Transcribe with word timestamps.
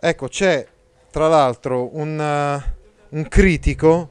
Ecco, 0.00 0.28
c'è 0.28 0.64
tra 1.10 1.26
l'altro 1.26 1.96
un, 1.96 2.16
uh, 2.16 3.16
un 3.16 3.26
critico 3.26 4.10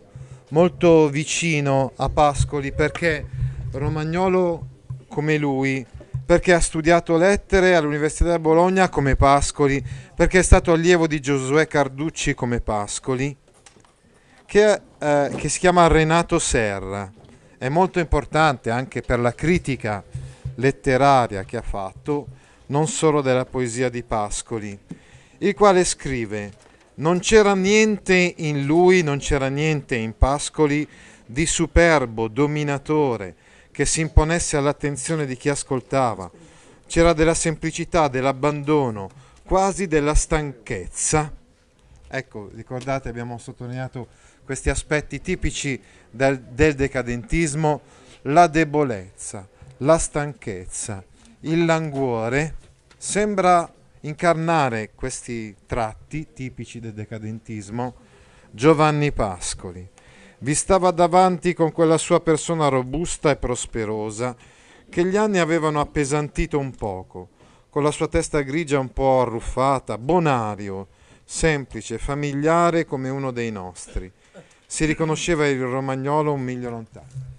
molto 0.50 1.08
vicino 1.08 1.94
a 1.96 2.10
Pascoli 2.10 2.74
perché 2.74 3.26
romagnolo 3.72 4.68
come 5.08 5.38
lui, 5.38 5.86
perché 6.26 6.52
ha 6.52 6.60
studiato 6.60 7.16
lettere 7.16 7.74
all'Università 7.74 8.36
di 8.36 8.42
Bologna 8.42 8.90
come 8.90 9.16
Pascoli, 9.16 9.82
perché 10.14 10.40
è 10.40 10.44
stato 10.44 10.74
allievo 10.74 11.08
di 11.08 11.22
Giosuè 11.22 11.68
Carducci 11.68 12.34
come 12.34 12.60
Pascoli, 12.60 13.34
che, 14.46 14.82
eh, 15.00 15.32
che 15.38 15.48
si 15.48 15.60
chiama 15.60 15.88
Renato 15.88 16.38
Serra. 16.38 17.10
È 17.58 17.70
molto 17.70 18.00
importante 18.00 18.72
anche 18.72 19.02
per 19.02 19.20
la 19.20 19.34
critica 19.34 20.04
letteraria 20.56 21.46
che 21.46 21.56
ha 21.56 21.62
fatto, 21.62 22.28
non 22.66 22.90
solo 22.90 23.22
della 23.22 23.46
poesia 23.46 23.88
di 23.88 24.04
Pascoli 24.04 25.06
il 25.40 25.54
quale 25.54 25.84
scrive 25.84 26.52
non 26.96 27.20
c'era 27.20 27.54
niente 27.54 28.34
in 28.38 28.66
lui, 28.66 29.04
non 29.04 29.20
c'era 29.20 29.50
niente 29.50 29.96
in 29.96 30.18
Pascoli 30.18 30.88
di 31.26 31.46
superbo, 31.46 32.28
dominatore, 32.28 33.36
che 33.72 33.86
si 33.86 34.02
imponesse 34.02 34.58
all'attenzione 34.58 35.28
di 35.28 35.38
chi 35.38 35.50
ascoltava. 35.50 36.32
C'era 36.88 37.14
della 37.14 37.36
semplicità, 37.36 38.08
dell'abbandono, 38.08 39.10
quasi 39.44 39.86
della 39.86 40.16
stanchezza. 40.16 41.32
Ecco, 42.08 42.50
ricordate, 42.56 43.10
abbiamo 43.10 43.38
sottolineato 43.38 44.08
questi 44.44 44.70
aspetti 44.70 45.22
tipici 45.22 45.80
del, 46.10 46.42
del 46.42 46.74
decadentismo, 46.74 47.82
la 48.24 48.48
debolezza, 48.48 49.48
la 49.78 49.98
stanchezza, 50.00 51.04
il 51.42 51.66
languore. 51.66 52.56
Sembra 52.98 53.72
incarnare 54.02 54.92
questi 54.94 55.56
tratti 55.66 56.28
tipici 56.34 56.80
del 56.80 56.94
decadentismo 56.94 57.96
Giovanni 58.52 59.12
Pascoli. 59.12 59.88
Vi 60.40 60.54
stava 60.54 60.92
davanti 60.92 61.54
con 61.54 61.72
quella 61.72 61.98
sua 61.98 62.20
persona 62.20 62.68
robusta 62.68 63.32
e 63.32 63.38
prosperosa 63.38 64.36
che 64.90 65.06
gli 65.06 65.16
anni 65.16 65.40
avevano 65.40 65.80
appesantito 65.80 66.60
un 66.60 66.72
poco, 66.72 67.30
con 67.70 67.84
la 67.84 67.92
sua 67.92 68.08
testa 68.08 68.42
grigia 68.42 68.80
un 68.80 68.94
po' 68.94 69.22
arruffata, 69.22 69.98
bonario, 69.98 70.88
semplice, 71.24 71.98
familiare 71.98 72.86
come 72.86 73.10
uno 73.10 73.32
dei 73.32 73.52
nostri. 73.52 74.12
Si 74.66 74.86
riconosceva 74.86 75.48
il 75.48 75.62
romagnolo 75.62 76.34
un 76.34 76.42
miglio 76.42 76.70
lontano. 76.70 77.37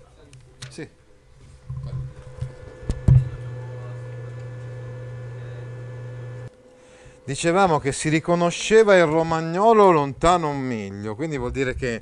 Dicevamo 7.28 7.78
che 7.78 7.92
si 7.92 8.08
riconosceva 8.08 8.96
il 8.96 9.04
romagnolo 9.04 9.90
lontano 9.90 10.48
un 10.48 10.60
miglio, 10.60 11.14
quindi 11.14 11.36
vuol 11.36 11.50
dire 11.50 11.74
che 11.74 12.00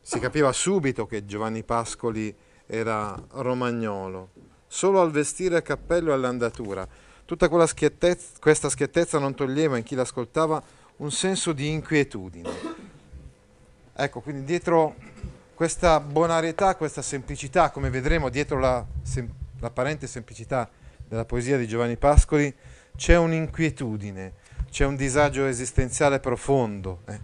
si 0.00 0.20
capiva 0.20 0.52
subito 0.52 1.08
che 1.08 1.26
Giovanni 1.26 1.64
Pascoli 1.64 2.32
era 2.64 3.20
romagnolo, 3.30 4.28
solo 4.68 5.00
al 5.00 5.10
vestire 5.10 5.60
cappello 5.62 6.10
e 6.10 6.14
all'andatura. 6.14 6.86
Tutta 7.24 7.48
schiettezza, 7.66 8.38
questa 8.38 8.68
schiettezza 8.68 9.18
non 9.18 9.34
toglieva 9.34 9.76
in 9.76 9.82
chi 9.82 9.96
l'ascoltava 9.96 10.62
un 10.98 11.10
senso 11.10 11.52
di 11.52 11.70
inquietudine. 11.70 12.48
Ecco, 13.92 14.20
quindi 14.20 14.44
dietro 14.44 14.94
questa 15.52 15.98
bonarietà, 15.98 16.76
questa 16.76 17.02
semplicità, 17.02 17.72
come 17.72 17.90
vedremo 17.90 18.28
dietro 18.28 18.60
la, 18.60 18.86
sem- 19.02 19.28
l'apparente 19.58 20.06
semplicità 20.06 20.70
della 21.08 21.24
poesia 21.24 21.56
di 21.56 21.66
Giovanni 21.66 21.96
Pascoli, 21.96 22.54
c'è 22.98 23.16
un'inquietudine, 23.16 24.32
c'è 24.72 24.84
un 24.84 24.96
disagio 24.96 25.46
esistenziale 25.46 26.18
profondo 26.18 27.02
eh, 27.06 27.20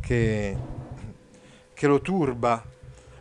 che, 0.00 0.56
che 1.74 1.86
lo 1.88 2.00
turba. 2.00 2.64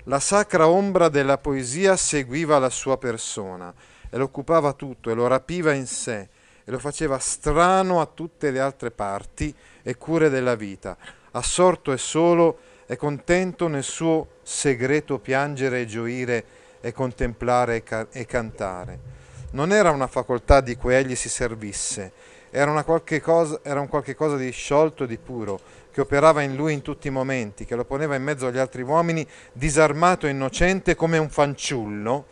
La 0.04 0.20
sacra 0.20 0.68
ombra 0.68 1.10
della 1.10 1.40
poesia 1.40 1.98
seguiva 1.98 2.60
la 2.60 2.70
sua 2.70 3.00
persona 3.00 3.74
e 4.08 4.18
lo 4.18 4.26
occupava 4.26 4.74
tutto 4.74 5.10
e 5.10 5.16
lo 5.16 5.26
rapiva 5.26 5.74
in 5.74 5.88
sé 5.88 6.30
e 6.64 6.72
lo 6.72 6.78
faceva 6.78 7.18
strano 7.18 8.02
a 8.02 8.06
tutte 8.06 8.52
le 8.52 8.60
altre 8.60 8.92
parti 8.92 9.54
e 9.82 9.98
cure 9.98 10.30
della 10.30 10.54
vita, 10.54 10.96
assorto 11.32 11.92
e 11.92 11.98
solo 11.98 12.60
e 12.86 12.98
contento 12.98 13.68
nel 13.68 13.84
suo 13.84 14.36
segreto 14.44 15.18
piangere 15.18 15.82
e 15.82 15.86
gioire 15.88 16.46
e 16.82 16.92
contemplare 16.92 17.78
e, 17.78 17.84
ca- 17.84 18.08
e 18.12 18.28
cantare 18.28 19.18
non 19.52 19.72
era 19.72 19.92
una 19.92 20.08
facoltà 20.08 20.62
di 20.62 20.76
cui 20.76 20.94
egli 20.94 21.16
si 21.16 21.30
servisse, 21.30 22.12
era, 22.52 22.72
una 22.72 22.84
qualche 22.84 23.22
cosa, 23.22 23.60
era 23.64 23.80
un 23.80 23.88
qualche 23.88 24.16
cosa 24.16 24.36
di 24.36 24.52
sciolto 24.52 25.04
e 25.04 25.08
di 25.08 25.18
puro, 25.18 25.60
che 25.92 26.02
operava 26.02 26.42
in 26.42 26.56
lui 26.56 26.74
in 26.74 26.82
tutti 26.82 27.08
i 27.08 27.12
momenti, 27.12 27.66
che 27.66 27.76
lo 27.76 27.86
poneva 27.86 28.16
in 28.16 28.24
mezzo 28.24 28.48
agli 28.48 28.58
altri 28.58 28.82
uomini, 28.82 29.26
disarmato 29.54 30.28
e 30.28 30.32
innocente 30.32 30.96
come 30.96 31.18
un 31.18 31.30
fanciullo. 31.30 32.26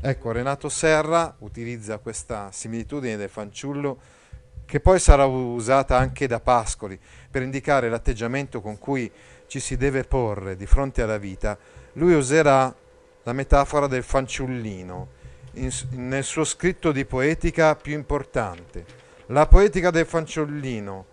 Ecco, 0.00 0.32
Renato 0.32 0.68
Serra 0.68 1.34
utilizza 1.38 1.98
questa 1.98 2.50
similitudine 2.52 3.16
del 3.16 3.30
fanciullo 3.30 3.98
che 4.66 4.80
poi 4.80 4.98
sarà 4.98 5.24
usata 5.26 5.96
anche 5.96 6.26
da 6.26 6.40
Pascoli 6.40 6.98
per 7.30 7.42
indicare 7.42 7.88
l'atteggiamento 7.88 8.60
con 8.60 8.78
cui 8.78 9.10
ci 9.46 9.60
si 9.60 9.76
deve 9.76 10.04
porre 10.04 10.56
di 10.56 10.66
fronte 10.66 11.02
alla 11.02 11.18
vita. 11.18 11.56
Lui 11.94 12.14
userà 12.14 12.74
la 13.22 13.32
metafora 13.32 13.86
del 13.86 14.02
fanciullino 14.02 15.22
in, 15.54 15.70
nel 15.90 16.24
suo 16.24 16.44
scritto 16.44 16.92
di 16.92 17.04
poetica 17.04 17.76
più 17.76 17.94
importante. 17.94 18.84
La 19.26 19.46
poetica 19.46 19.90
del 19.90 20.06
fanciullino 20.06 21.06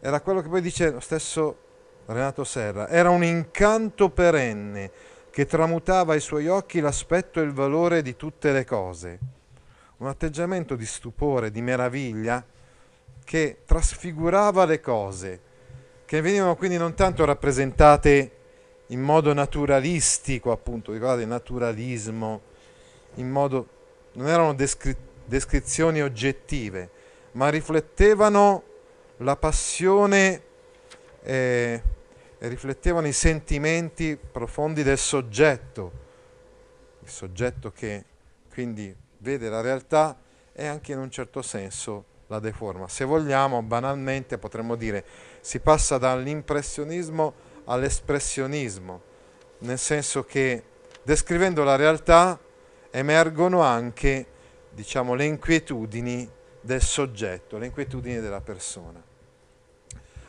era 0.00 0.20
quello 0.20 0.40
che 0.40 0.48
poi 0.48 0.60
dice 0.60 0.90
lo 0.90 1.00
stesso 1.00 1.66
Renato 2.06 2.44
Serra, 2.44 2.88
era 2.88 3.10
un 3.10 3.22
incanto 3.22 4.08
perenne 4.08 4.90
che 5.30 5.44
tramutava 5.44 6.14
ai 6.14 6.20
suoi 6.20 6.48
occhi 6.48 6.80
l'aspetto 6.80 7.40
e 7.40 7.44
il 7.44 7.52
valore 7.52 8.00
di 8.00 8.16
tutte 8.16 8.50
le 8.52 8.64
cose. 8.64 9.18
Un 9.98 10.06
atteggiamento 10.06 10.74
di 10.74 10.86
stupore, 10.86 11.50
di 11.50 11.60
meraviglia, 11.60 12.44
che 13.24 13.58
trasfigurava 13.66 14.64
le 14.64 14.80
cose, 14.80 15.40
che 16.06 16.22
venivano 16.22 16.56
quindi 16.56 16.78
non 16.78 16.94
tanto 16.94 17.26
rappresentate 17.26 18.32
in 18.86 19.00
modo 19.02 19.34
naturalistico, 19.34 20.50
appunto, 20.50 20.92
ricordate, 20.92 21.26
naturalismo, 21.26 22.40
in 23.16 23.28
modo 23.28 23.68
non 24.18 24.26
erano 24.26 24.52
descri- 24.52 24.96
descrizioni 25.24 26.02
oggettive, 26.02 26.90
ma 27.32 27.48
riflettevano 27.50 28.64
la 29.18 29.36
passione 29.36 30.42
eh, 31.22 31.82
riflettevano 32.38 33.06
i 33.06 33.12
sentimenti 33.12 34.16
profondi 34.16 34.82
del 34.82 34.98
soggetto, 34.98 35.92
il 37.02 37.08
soggetto 37.08 37.70
che 37.70 38.04
quindi 38.52 38.94
vede 39.18 39.48
la 39.48 39.60
realtà 39.60 40.18
e 40.52 40.66
anche 40.66 40.92
in 40.92 40.98
un 40.98 41.10
certo 41.10 41.40
senso 41.40 42.04
la 42.26 42.40
deforma. 42.40 42.88
Se 42.88 43.04
vogliamo, 43.04 43.62
banalmente 43.62 44.36
potremmo 44.36 44.74
dire, 44.74 45.04
si 45.40 45.60
passa 45.60 45.96
dall'impressionismo 45.96 47.46
all'espressionismo, 47.66 49.00
nel 49.58 49.78
senso 49.78 50.24
che 50.24 50.62
descrivendo 51.04 51.62
la 51.62 51.76
realtà 51.76 52.38
emergono 52.90 53.60
anche 53.60 54.26
diciamo, 54.70 55.14
le 55.14 55.24
inquietudini 55.24 56.28
del 56.60 56.82
soggetto, 56.82 57.58
le 57.58 57.66
inquietudini 57.66 58.20
della 58.20 58.40
persona. 58.40 59.02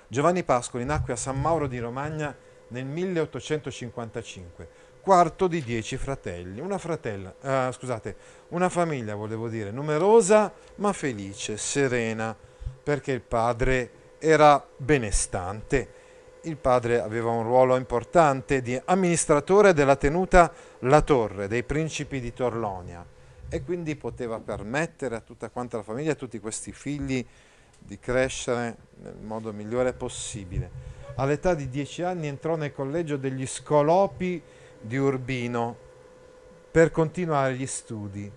Giovanni 0.07 0.43
Pascoli 0.43 0.85
nacque 0.85 1.13
a 1.13 1.15
San 1.15 1.39
Mauro 1.39 1.67
di 1.67 1.77
Romagna 1.79 2.35
nel 2.69 2.85
1855, 2.85 4.67
quarto 5.01 5.47
di 5.47 5.61
dieci 5.63 5.97
fratelli, 5.97 6.59
una, 6.59 6.77
fratella, 6.77 7.33
eh, 7.41 7.71
scusate, 7.71 8.15
una 8.49 8.69
famiglia, 8.69 9.15
volevo 9.15 9.49
dire, 9.49 9.71
numerosa 9.71 10.51
ma 10.75 10.93
felice, 10.93 11.57
serena, 11.57 12.35
perché 12.81 13.11
il 13.11 13.21
padre 13.21 13.91
era 14.17 14.65
benestante 14.77 15.98
il 16.43 16.55
padre 16.55 17.01
aveva 17.01 17.29
un 17.29 17.43
ruolo 17.43 17.75
importante 17.75 18.61
di 18.61 18.79
amministratore 18.85 19.73
della 19.73 19.95
tenuta 19.95 20.51
La 20.79 21.01
Torre 21.01 21.47
dei 21.47 21.63
principi 21.63 22.19
di 22.19 22.33
Torlonia 22.33 23.05
e 23.49 23.63
quindi 23.63 23.95
poteva 23.95 24.39
permettere 24.39 25.15
a 25.15 25.21
tutta 25.21 25.49
quanta 25.49 25.77
la 25.77 25.83
famiglia, 25.83 26.11
a 26.11 26.15
tutti 26.15 26.39
questi 26.39 26.71
figli, 26.71 27.25
di 27.79 27.99
crescere 27.99 28.77
nel 29.01 29.17
modo 29.21 29.51
migliore 29.51 29.93
possibile. 29.93 30.69
All'età 31.15 31.53
di 31.55 31.67
dieci 31.69 32.03
anni 32.03 32.27
entrò 32.27 32.55
nel 32.55 32.73
collegio 32.73 33.17
degli 33.17 33.45
Scolopi 33.47 34.41
di 34.79 34.97
Urbino 34.97 35.75
per 36.71 36.91
continuare 36.91 37.55
gli 37.55 37.65
studi. 37.65 38.31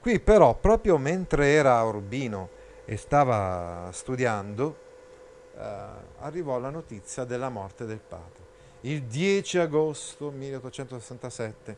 Qui 0.00 0.20
però, 0.20 0.54
proprio 0.54 0.96
mentre 0.98 1.48
era 1.48 1.76
a 1.76 1.84
Urbino 1.84 2.48
e 2.84 2.96
stava 2.96 3.88
studiando, 3.92 4.76
arrivò 6.18 6.58
la 6.58 6.70
notizia 6.70 7.24
della 7.24 7.48
morte 7.48 7.84
del 7.84 8.00
padre. 8.00 8.40
Il 8.82 9.02
10 9.04 9.58
agosto 9.58 10.30
1867, 10.30 11.76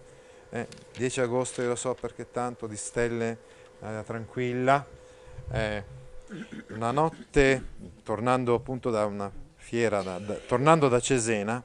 eh, 0.51 0.69
10 0.97 1.21
agosto 1.21 1.61
io 1.61 1.69
lo 1.69 1.75
so 1.77 1.95
perché 1.95 2.31
tanto 2.31 2.67
di 2.67 2.77
stelle, 2.77 3.39
eh, 3.81 4.03
tranquilla, 4.07 4.87
eh, 5.51 5.85
una 6.71 6.91
notte, 6.91 7.65
tornando 8.03 8.55
appunto 8.55 8.91
da 8.91 9.05
una 9.05 9.31
fiera, 9.57 10.03
da, 10.03 10.19
da, 10.19 10.35
tornando 10.35 10.89
da 10.89 10.99
Cesena, 11.01 11.63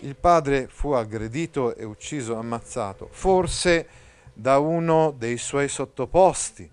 il 0.00 0.16
padre 0.16 0.66
fu 0.68 0.92
aggredito 0.92 1.74
e 1.74 1.84
ucciso, 1.84 2.36
ammazzato, 2.36 3.08
forse 3.10 3.86
da 4.32 4.58
uno 4.58 5.14
dei 5.16 5.36
suoi 5.36 5.68
sottoposti, 5.68 6.70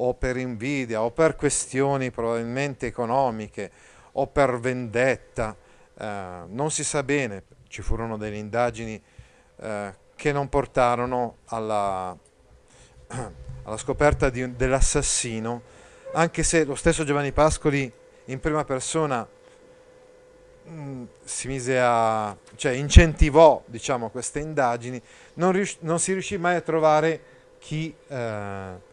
o 0.00 0.14
per 0.14 0.36
invidia, 0.36 1.02
o 1.02 1.10
per 1.10 1.34
questioni 1.36 2.10
probabilmente 2.10 2.86
economiche, 2.86 3.70
o 4.12 4.26
per 4.26 4.58
vendetta, 4.58 5.56
eh, 5.98 6.42
non 6.46 6.70
si 6.70 6.84
sa 6.84 7.02
bene, 7.02 7.44
ci 7.68 7.82
furono 7.82 8.16
delle 8.16 8.36
indagini 8.36 9.00
eh, 9.60 9.94
che 10.14 10.32
non 10.32 10.48
portarono 10.48 11.38
alla, 11.46 12.16
alla 13.64 13.76
scoperta 13.76 14.30
di, 14.30 14.54
dell'assassino, 14.54 15.62
anche 16.12 16.42
se 16.42 16.64
lo 16.64 16.74
stesso 16.74 17.04
Giovanni 17.04 17.32
Pascoli 17.32 17.90
in 18.26 18.40
prima 18.40 18.64
persona 18.64 19.26
mm, 20.68 21.04
si 21.24 21.48
mise 21.48 21.78
a, 21.80 22.36
cioè 22.56 22.72
incentivò 22.72 23.62
diciamo, 23.66 24.10
queste 24.10 24.38
indagini, 24.38 25.00
non, 25.34 25.52
rius- 25.52 25.78
non, 25.80 25.98
si 25.98 26.12
riuscì 26.12 26.38
mai 26.38 26.56
a 26.56 26.60
trovare 26.60 27.20
chi, 27.58 27.94
eh, 28.06 28.86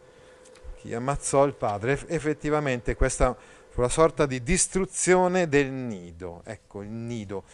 chi 0.86 0.94
ammazzò 0.94 1.44
il 1.44 1.54
padre. 1.54 1.92
Eff- 1.92 2.10
effettivamente 2.10 2.94
questa 2.94 3.36
fu 3.68 3.80
la 3.80 3.88
sorta 3.88 4.24
di 4.24 4.42
distruzione 4.42 5.48
del 5.48 5.70
nido, 5.70 6.42
ecco 6.44 6.82
il 6.82 6.88
nido. 6.88 7.44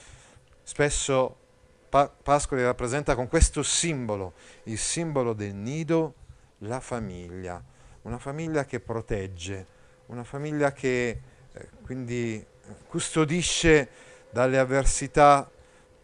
Spesso 0.62 1.36
pa- 1.88 2.08
Pascoli 2.08 2.62
rappresenta 2.62 3.14
con 3.14 3.28
questo 3.28 3.62
simbolo, 3.62 4.34
il 4.64 4.78
simbolo 4.78 5.32
del 5.32 5.54
nido, 5.54 6.14
la 6.58 6.80
famiglia 6.80 7.62
una 8.02 8.18
famiglia 8.18 8.64
che 8.64 8.80
protegge, 8.80 9.66
una 10.06 10.24
famiglia 10.24 10.72
che 10.72 11.20
eh, 11.52 11.68
quindi 11.82 12.44
custodisce 12.88 13.88
dalle 14.30 14.58
avversità 14.58 15.48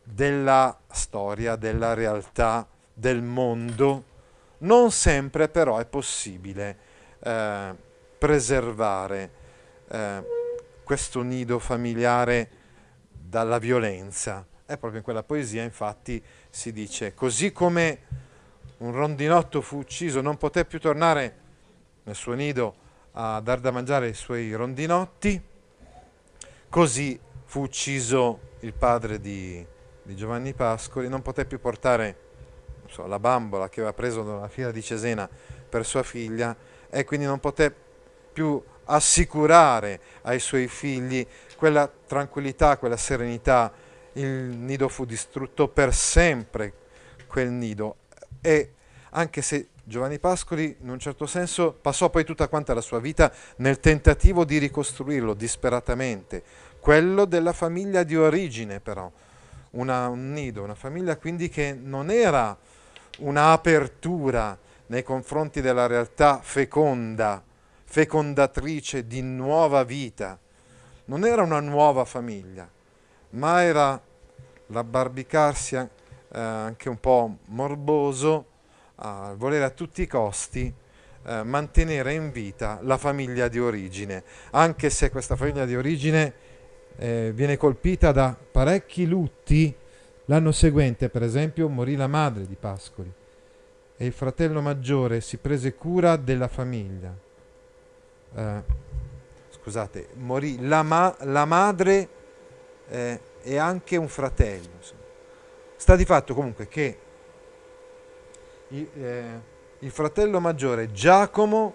della 0.03 0.79
storia, 0.91 1.57
della 1.57 1.95
realtà, 1.95 2.67
del 2.93 3.23
mondo. 3.23 4.05
Non 4.59 4.91
sempre 4.91 5.49
però 5.49 5.79
è 5.79 5.87
possibile 5.87 6.87
eh, 7.21 7.75
preservare 8.19 9.31
eh, 9.89 10.25
questo 10.85 11.23
nido 11.23 11.59
familiare 11.59 12.51
dalla 13.11 13.59
violenza. 13.59 14.47
È 14.65 14.77
proprio 14.77 14.99
in 14.99 15.03
quella 15.05 15.23
poesia 15.23 15.63
infatti 15.63 16.23
si 16.51 16.73
dice, 16.73 17.15
così 17.15 17.53
come 17.53 18.01
un 18.79 18.93
rondinotto 18.93 19.61
fu 19.61 19.79
ucciso, 19.79 20.21
non 20.21 20.37
poté 20.37 20.65
più 20.65 20.79
tornare 20.79 21.37
nel 22.05 22.15
suo 22.15 22.35
nido 22.35 22.87
a 23.13 23.41
dar 23.41 23.61
da 23.61 23.71
mangiare 23.71 24.07
ai 24.07 24.15
suoi 24.15 24.53
rondinotti. 24.53 25.43
Così 26.69 27.19
fu 27.45 27.63
ucciso 27.63 28.41
il 28.61 28.75
padre 28.75 29.21
di, 29.21 29.65
di 30.03 30.17
Giovanni 30.17 30.53
Pascoli, 30.53 31.09
non 31.09 31.23
poté 31.23 31.45
più 31.45 31.61
portare 31.61 32.27
so, 32.89 33.07
la 33.07 33.19
bambola 33.19 33.69
che 33.69 33.81
aveva 33.81 33.95
preso 33.95 34.23
dalla 34.23 34.49
fiera 34.49 34.71
di 34.71 34.83
Cesena 34.83 35.29
per 35.69 35.85
sua 35.85 36.03
figlia 36.03 36.57
e 36.91 37.05
quindi 37.05 37.27
non 37.27 37.41
poté 37.41 37.75
più 38.33 38.63
assicurare 38.85 40.01
ai 40.23 40.41
suoi 40.41 40.69
figli 40.69 41.27
quella 41.57 41.91
tranquillità, 42.07 42.77
quella 42.77 42.97
serenità. 42.97 43.73
Il 44.13 44.27
nido 44.27 44.89
fu 44.89 45.05
distrutto 45.05 45.69
per 45.69 45.95
sempre, 45.95 46.73
quel 47.27 47.51
nido. 47.51 47.97
E 48.41 48.73
anche 49.11 49.43
se 49.43 49.69
Giovanni 49.85 50.19
Pascoli 50.19 50.77
in 50.83 50.91
un 50.91 50.99
certo 50.99 51.27
senso 51.27 51.73
passò 51.73 52.11
poi 52.11 52.25
tutta 52.25 52.49
quanta 52.49 52.75
la 52.75 52.81
sua 52.81 53.01
vita 53.01 53.33
nel 53.57 53.81
tentativo 53.81 54.45
di 54.45 54.59
ricostruirlo 54.59 55.35
disperatamente, 55.35 56.43
quello 56.79 57.25
della 57.25 57.53
famiglia 57.53 58.03
di 58.03 58.17
origine 58.17 58.81
però, 58.81 59.11
una, 59.73 60.09
un 60.09 60.33
nido, 60.33 60.63
una 60.63 60.75
famiglia 60.75 61.17
quindi 61.17 61.49
che 61.49 61.73
non 61.73 62.11
era 62.11 62.57
un'apertura 63.19 64.59
nei 64.89 65.03
confronti 65.03 65.61
della 65.61 65.87
realtà 65.87 66.41
feconda, 66.43 67.43
fecondatrice 67.85 69.07
di 69.07 69.23
nuova 69.23 69.85
vita, 69.85 70.39
non 71.07 71.25
era 71.25 71.43
una 71.43 71.61
nuova 71.61 72.05
famiglia, 72.05 72.69
ma 73.31 73.63
era 73.63 74.01
l'abbarbicarsi 74.67 75.77
eh, 75.77 75.89
anche 76.31 76.89
un 76.89 76.99
po' 77.01 77.39
morboso 77.47 78.47
a 78.97 79.35
volere 79.37 79.65
a 79.65 79.71
tutti 79.71 80.03
i 80.03 80.07
costi 80.07 80.73
eh, 81.25 81.43
mantenere 81.43 82.15
in 82.15 82.31
vita 82.31 82.79
la 82.83 82.97
famiglia 82.97 83.49
di 83.49 83.59
origine, 83.59 84.23
anche 84.51 84.91
se 84.91 85.11
questa 85.11 85.37
famiglia 85.37 85.67
di 85.67 85.77
origine 85.77 86.33
eh, 86.97 87.31
viene 87.35 87.57
colpita 87.57 88.13
da 88.13 88.35
parecchi 88.51 89.07
lutti. 89.07 89.75
L'anno 90.27 90.53
seguente, 90.53 91.09
per 91.09 91.23
esempio, 91.23 91.69
morì 91.69 91.97
la 91.97 92.07
madre 92.07 92.47
di 92.47 92.55
Pascoli 92.55 93.18
e 94.01 94.07
il 94.07 94.13
fratello 94.13 94.63
maggiore 94.63 95.21
si 95.21 95.39
prese 95.39 95.75
cura 95.75 96.15
della 96.15 96.47
famiglia. 96.47 97.13
Eh, 98.33 98.63
scusate, 99.51 100.11
morì 100.15 100.65
la, 100.65 100.85
ma- 100.85 101.17
la 101.23 101.45
madre 101.45 102.09
eh, 102.89 103.21
e 103.43 103.57
anche 103.57 103.97
un 103.97 104.07
fratello. 104.07 104.79
Sta 105.75 105.97
di 105.97 106.05
fatto 106.05 106.33
comunque 106.33 106.69
che 106.69 106.99
il, 108.69 108.89
eh, 108.95 109.41
il 109.81 109.91
fratello 109.91 110.39
maggiore 110.39 110.93
Giacomo 110.93 111.75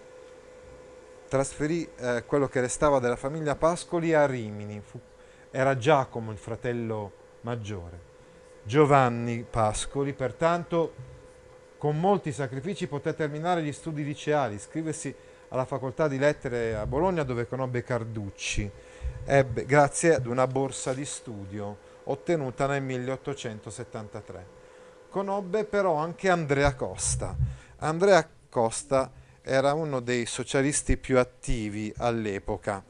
trasferì 1.28 1.90
eh, 1.98 2.24
quello 2.26 2.48
che 2.48 2.62
restava 2.62 3.00
della 3.00 3.18
famiglia 3.18 3.58
Pascoli 3.58 4.14
a 4.14 4.26
Rimini. 4.26 4.82
Fu, 4.82 4.98
era 5.52 5.76
Giacomo 5.76 6.32
il 6.32 6.38
fratello 6.38 7.12
maggiore. 7.42 8.12
Giovanni 8.64 9.46
Pascoli, 9.50 10.14
pertanto, 10.14 11.12
con 11.84 12.00
molti 12.00 12.32
sacrifici 12.32 12.88
poté 12.88 13.14
terminare 13.14 13.62
gli 13.62 13.74
studi 13.74 14.06
liceali, 14.06 14.56
iscriversi 14.56 15.14
alla 15.50 15.66
facoltà 15.66 16.08
di 16.08 16.18
lettere 16.18 16.78
a 16.78 16.86
Bologna 16.86 17.24
dove 17.24 17.46
conobbe 17.46 17.84
Carducci, 17.84 18.72
ebbe, 19.26 19.66
grazie 19.66 20.16
ad 20.16 20.26
una 20.26 20.48
borsa 20.48 20.94
di 20.94 21.04
studio 21.04 21.78
ottenuta 22.06 22.68
nel 22.68 22.84
1873 22.84 24.46
conobbe 25.10 25.66
però 25.66 25.96
anche 25.96 26.30
Andrea 26.30 26.74
Costa. 26.74 27.36
Andrea 27.80 28.26
Costa 28.48 29.12
era 29.42 29.74
uno 29.74 30.00
dei 30.00 30.26
socialisti 30.26 30.96
più 30.96 31.20
attivi 31.20 31.94
all'epoca 31.98 32.82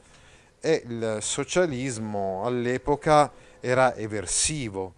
e 0.60 0.84
il 0.86 1.18
socialismo 1.20 2.42
all'epoca 2.44 3.32
era 3.58 3.96
eversivo, 3.96 4.94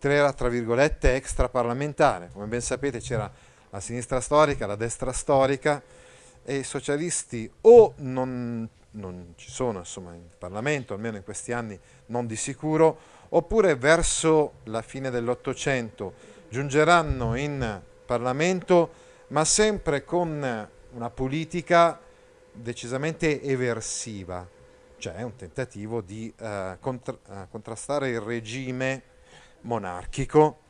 era 0.00 0.32
tra 0.32 0.48
virgolette 0.48 1.14
extraparlamentare. 1.14 2.30
Come 2.32 2.46
ben 2.46 2.60
sapete 2.60 3.00
c'era 3.00 3.30
la 3.70 3.80
sinistra 3.80 4.20
storica, 4.20 4.66
la 4.66 4.76
destra 4.76 5.12
storica 5.12 5.82
e 6.44 6.56
i 6.56 6.62
socialisti 6.62 7.50
o 7.62 7.94
non, 7.98 8.68
non 8.92 9.32
ci 9.36 9.50
sono 9.50 9.80
insomma, 9.80 10.14
in 10.14 10.28
Parlamento, 10.38 10.94
almeno 10.94 11.16
in 11.16 11.24
questi 11.24 11.52
anni 11.52 11.78
non 12.06 12.26
di 12.26 12.36
sicuro, 12.36 13.14
oppure 13.30 13.74
verso 13.74 14.54
la 14.64 14.82
fine 14.82 15.10
dell'Ottocento 15.10 16.14
giungeranno 16.48 17.34
in 17.34 17.82
Parlamento, 18.06 18.90
ma 19.28 19.44
sempre 19.44 20.04
con 20.04 20.68
una 20.92 21.10
politica 21.10 22.00
decisamente 22.52 23.42
eversiva, 23.42 24.48
cioè 24.98 25.22
un 25.22 25.34
tentativo 25.36 26.00
di 26.00 26.32
eh, 26.38 26.76
contra- 26.80 27.18
eh, 27.28 27.46
contrastare 27.50 28.10
il 28.10 28.20
regime 28.20 29.02
monarchico 29.62 30.60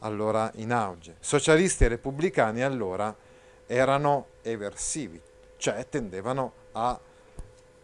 allora 0.00 0.50
in 0.56 0.72
auge. 0.72 1.16
Socialisti 1.20 1.84
e 1.84 1.88
repubblicani 1.88 2.62
allora 2.62 3.14
erano 3.66 4.26
eversivi, 4.42 5.20
cioè 5.56 5.88
tendevano 5.88 6.52
a 6.72 6.98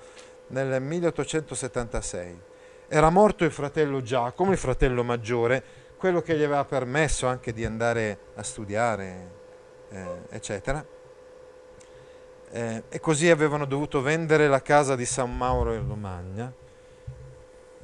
nel 0.48 0.82
1876. 0.82 2.40
Era 2.88 3.10
morto 3.10 3.44
il 3.44 3.52
fratello 3.52 4.02
Giacomo, 4.02 4.52
il 4.52 4.58
fratello 4.58 5.04
maggiore, 5.04 5.62
quello 5.98 6.22
che 6.22 6.38
gli 6.38 6.44
aveva 6.44 6.64
permesso 6.64 7.28
anche 7.28 7.52
di 7.54 7.66
andare 7.66 8.18
a 8.36 8.44
studiare, 8.44 9.32
eh, 9.90 10.22
eccetera. 10.30 10.86
Eh, 12.50 12.84
e 12.88 13.00
così 13.02 13.30
avevano 13.30 13.66
dovuto 13.66 14.02
vendere 14.02 14.48
la 14.48 14.62
casa 14.62 14.96
di 14.96 15.06
San 15.06 15.36
Mauro 15.36 15.74
in 15.74 15.86
Romagna 15.86 16.50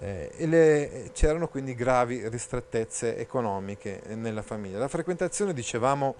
eh, 0.03 0.47
le, 0.47 1.11
c'erano 1.13 1.47
quindi 1.47 1.73
gravi 1.75 2.27
ristrettezze 2.27 3.15
economiche 3.17 4.01
nella 4.15 4.41
famiglia. 4.41 4.77
La 4.77 4.89
frequentazione, 4.89 5.53
dicevamo, 5.53 6.15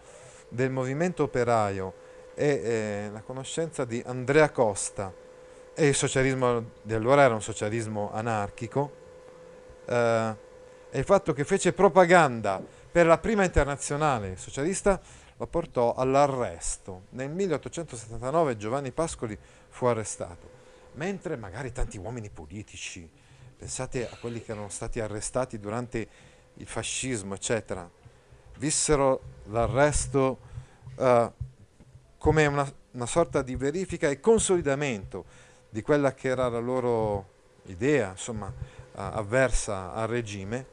del 0.48 0.70
movimento 0.70 1.24
operaio 1.24 1.94
e 2.34 2.48
eh, 2.48 3.10
la 3.12 3.22
conoscenza 3.22 3.84
di 3.84 4.02
Andrea 4.06 4.50
Costa 4.52 5.14
e 5.74 5.88
il 5.88 5.96
socialismo 5.96 6.72
di 6.82 6.94
allora 6.94 7.24
era 7.24 7.34
un 7.34 7.42
socialismo 7.42 8.10
anarchico 8.14 8.92
eh, 9.86 10.36
e 10.90 11.00
il 11.00 11.04
fatto 11.04 11.34
che 11.34 11.44
fece 11.44 11.74
propaganda 11.74 12.64
per 12.90 13.06
la 13.06 13.18
prima 13.18 13.44
internazionale 13.44 14.38
socialista 14.38 15.02
lo 15.36 15.48
portò 15.48 15.94
all'arresto. 15.94 17.08
Nel 17.10 17.30
1879 17.32 18.56
Giovanni 18.56 18.92
Pascoli 18.92 19.38
fu 19.68 19.88
arrestato, 19.88 20.50
mentre 20.94 21.36
magari 21.36 21.74
tanti 21.74 21.98
uomini 21.98 22.30
politici, 22.30 23.10
pensate 23.64 24.10
a 24.10 24.18
quelli 24.20 24.42
che 24.42 24.52
erano 24.52 24.68
stati 24.68 25.00
arrestati 25.00 25.58
durante 25.58 26.06
il 26.56 26.68
fascismo, 26.68 27.34
eccetera, 27.34 27.90
vissero 28.58 29.22
l'arresto 29.46 30.38
uh, 30.96 31.32
come 32.18 32.46
una, 32.46 32.70
una 32.92 33.06
sorta 33.06 33.42
di 33.42 33.56
verifica 33.56 34.10
e 34.10 34.20
consolidamento 34.20 35.24
di 35.70 35.82
quella 35.82 36.14
che 36.14 36.28
era 36.28 36.50
la 36.50 36.60
loro 36.60 37.30
idea, 37.68 38.10
insomma, 38.10 38.54
avversa 38.96 39.94
al 39.94 40.10
regime, 40.10 40.66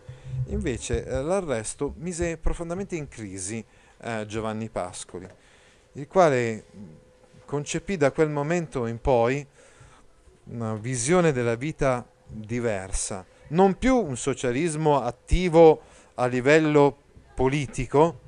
invece 0.46 1.04
uh, 1.06 1.22
l'arresto 1.22 1.94
mise 1.98 2.38
profondamente 2.38 2.96
in 2.96 3.06
crisi 3.06 3.64
Giovanni 4.26 4.70
Pascoli, 4.70 5.28
il 5.92 6.08
quale 6.08 6.64
concepì 7.44 7.98
da 7.98 8.10
quel 8.10 8.30
momento 8.30 8.86
in 8.86 8.98
poi 8.98 9.46
una 10.44 10.74
visione 10.74 11.32
della 11.32 11.54
vita 11.54 12.04
diversa, 12.30 13.24
non 13.48 13.76
più 13.76 13.96
un 13.96 14.16
socialismo 14.16 15.00
attivo 15.00 15.82
a 16.14 16.26
livello 16.26 16.96
politico 17.34 18.20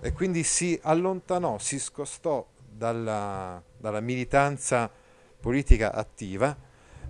e 0.00 0.12
quindi 0.12 0.42
si 0.42 0.78
allontanò, 0.82 1.58
si 1.58 1.78
scostò 1.78 2.46
dalla, 2.70 3.60
dalla 3.76 4.00
militanza 4.00 4.90
politica 5.40 5.92
attiva, 5.92 6.56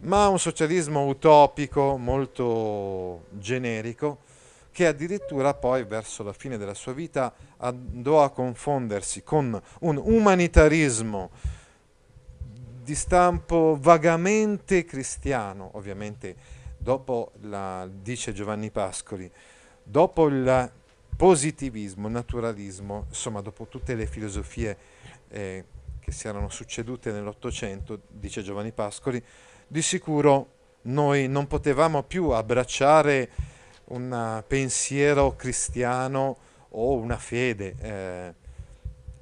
ma 0.00 0.28
un 0.28 0.38
socialismo 0.38 1.06
utopico 1.06 1.96
molto 1.96 3.26
generico 3.30 4.18
che 4.70 4.86
addirittura 4.86 5.54
poi 5.54 5.84
verso 5.84 6.22
la 6.22 6.32
fine 6.32 6.56
della 6.56 6.74
sua 6.74 6.92
vita 6.92 7.34
andò 7.56 8.22
a 8.22 8.30
confondersi 8.30 9.22
con 9.24 9.60
un 9.80 9.96
umanitarismo 9.96 11.30
di 12.88 12.94
stampo 12.94 13.76
vagamente 13.78 14.86
cristiano, 14.86 15.72
ovviamente 15.74 16.34
dopo 16.78 17.32
la, 17.42 17.86
dice 17.86 18.32
Giovanni 18.32 18.70
Pascoli, 18.70 19.30
dopo 19.82 20.26
il 20.28 20.72
positivismo, 21.14 22.06
il 22.06 22.14
naturalismo, 22.14 23.04
insomma 23.10 23.42
dopo 23.42 23.66
tutte 23.66 23.94
le 23.94 24.06
filosofie 24.06 24.78
eh, 25.28 25.64
che 26.00 26.12
si 26.12 26.28
erano 26.28 26.48
succedute 26.48 27.12
nell'Ottocento, 27.12 28.00
dice 28.08 28.40
Giovanni 28.42 28.72
Pascoli, 28.72 29.22
di 29.66 29.82
sicuro 29.82 30.52
noi 30.82 31.28
non 31.28 31.46
potevamo 31.46 32.04
più 32.04 32.30
abbracciare 32.30 33.30
un 33.88 34.42
pensiero 34.46 35.36
cristiano 35.36 36.38
o 36.70 36.94
una 36.94 37.18
fede. 37.18 37.74
Eh, 37.78 38.34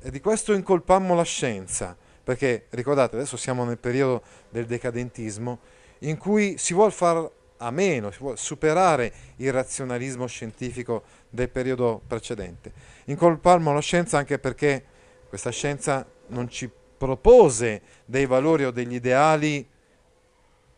e 0.03 0.11
di 0.13 0.21
questo 0.21 0.53
incolpammo 0.53 1.17
la 1.17 1.25
scienza 1.25 1.97
perché 2.27 2.67
ricordate, 2.71 3.15
adesso 3.15 3.37
siamo 3.37 3.63
nel 3.63 3.79
periodo 3.79 4.21
del 4.49 4.67
decadentismo 4.67 5.61
in 6.01 6.19
cui 6.19 6.59
si 6.59 6.75
vuole 6.75 6.91
far 6.91 7.31
a 7.59 7.71
meno, 7.71 8.11
si 8.11 8.19
vuole 8.19 8.37
superare 8.37 9.13
il 9.37 9.53
razionalismo 9.53 10.27
scientifico 10.27 11.05
del 11.31 11.49
periodo 11.49 12.03
precedente. 12.05 12.73
Incolpammo 13.05 13.73
la 13.73 13.79
scienza 13.79 14.19
anche 14.19 14.41
perché 14.41 14.85
questa 15.29 15.51
scienza 15.51 16.05
non 16.31 16.49
ci 16.49 16.69
propose 16.99 17.83
dei 18.05 18.27
valori 18.27 18.65
o 18.65 18.73
degli 18.73 18.95
ideali 18.95 19.65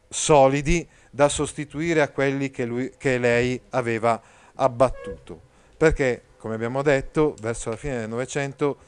solidi 0.07 0.87
da 1.11 1.31
sostituire 1.31 2.03
a 2.03 2.11
quelli 2.11 2.51
che, 2.51 2.67
lui, 2.67 2.93
che 2.99 3.17
lei 3.17 3.59
aveva 3.71 4.21
abbattuto. 4.57 5.41
Perché, 5.79 6.25
come 6.37 6.57
abbiamo 6.57 6.83
detto, 6.83 7.35
verso 7.41 7.71
la 7.71 7.77
fine 7.77 8.01
del 8.01 8.09
Novecento 8.11 8.88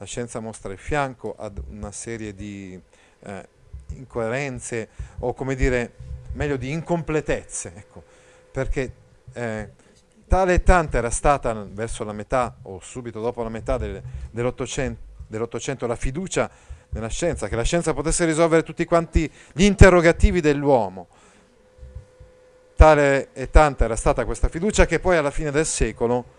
la 0.00 0.06
scienza 0.06 0.40
mostra 0.40 0.72
il 0.72 0.78
fianco 0.78 1.34
ad 1.36 1.60
una 1.68 1.92
serie 1.92 2.34
di 2.34 2.80
eh, 3.20 3.48
incoerenze 3.88 4.88
o 5.18 5.34
come 5.34 5.54
dire, 5.54 5.92
meglio 6.32 6.56
di 6.56 6.72
incompletezze, 6.72 7.72
ecco, 7.76 8.02
perché 8.50 8.92
eh, 9.34 9.68
tale 10.26 10.54
e 10.54 10.62
tanta 10.62 10.96
era 10.96 11.10
stata 11.10 11.52
verso 11.70 12.02
la 12.04 12.14
metà 12.14 12.56
o 12.62 12.80
subito 12.80 13.20
dopo 13.20 13.42
la 13.42 13.50
metà 13.50 13.76
del, 13.76 14.02
dell'Ottocento, 14.30 15.02
dell'Ottocento 15.26 15.86
la 15.86 15.96
fiducia 15.96 16.50
nella 16.88 17.08
scienza, 17.08 17.46
che 17.46 17.56
la 17.56 17.62
scienza 17.62 17.92
potesse 17.92 18.24
risolvere 18.24 18.62
tutti 18.62 18.86
quanti 18.86 19.30
gli 19.52 19.64
interrogativi 19.64 20.40
dell'uomo. 20.40 21.08
Tale 22.74 23.34
e 23.34 23.50
tanta 23.50 23.84
era 23.84 23.96
stata 23.96 24.24
questa 24.24 24.48
fiducia 24.48 24.86
che 24.86 24.98
poi 24.98 25.18
alla 25.18 25.30
fine 25.30 25.50
del 25.50 25.66
secolo 25.66 26.38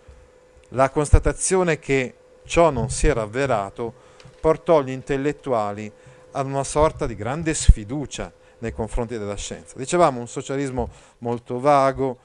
la 0.70 0.90
constatazione 0.90 1.78
che 1.78 2.16
ciò 2.44 2.70
non 2.70 2.90
si 2.90 3.06
era 3.06 3.22
avverato, 3.22 3.92
portò 4.40 4.82
gli 4.82 4.90
intellettuali 4.90 5.90
ad 6.32 6.46
una 6.46 6.64
sorta 6.64 7.06
di 7.06 7.14
grande 7.14 7.54
sfiducia 7.54 8.32
nei 8.58 8.72
confronti 8.72 9.18
della 9.18 9.36
scienza. 9.36 9.76
Dicevamo 9.76 10.20
un 10.20 10.28
socialismo 10.28 10.88
molto 11.18 11.60
vago, 11.60 12.18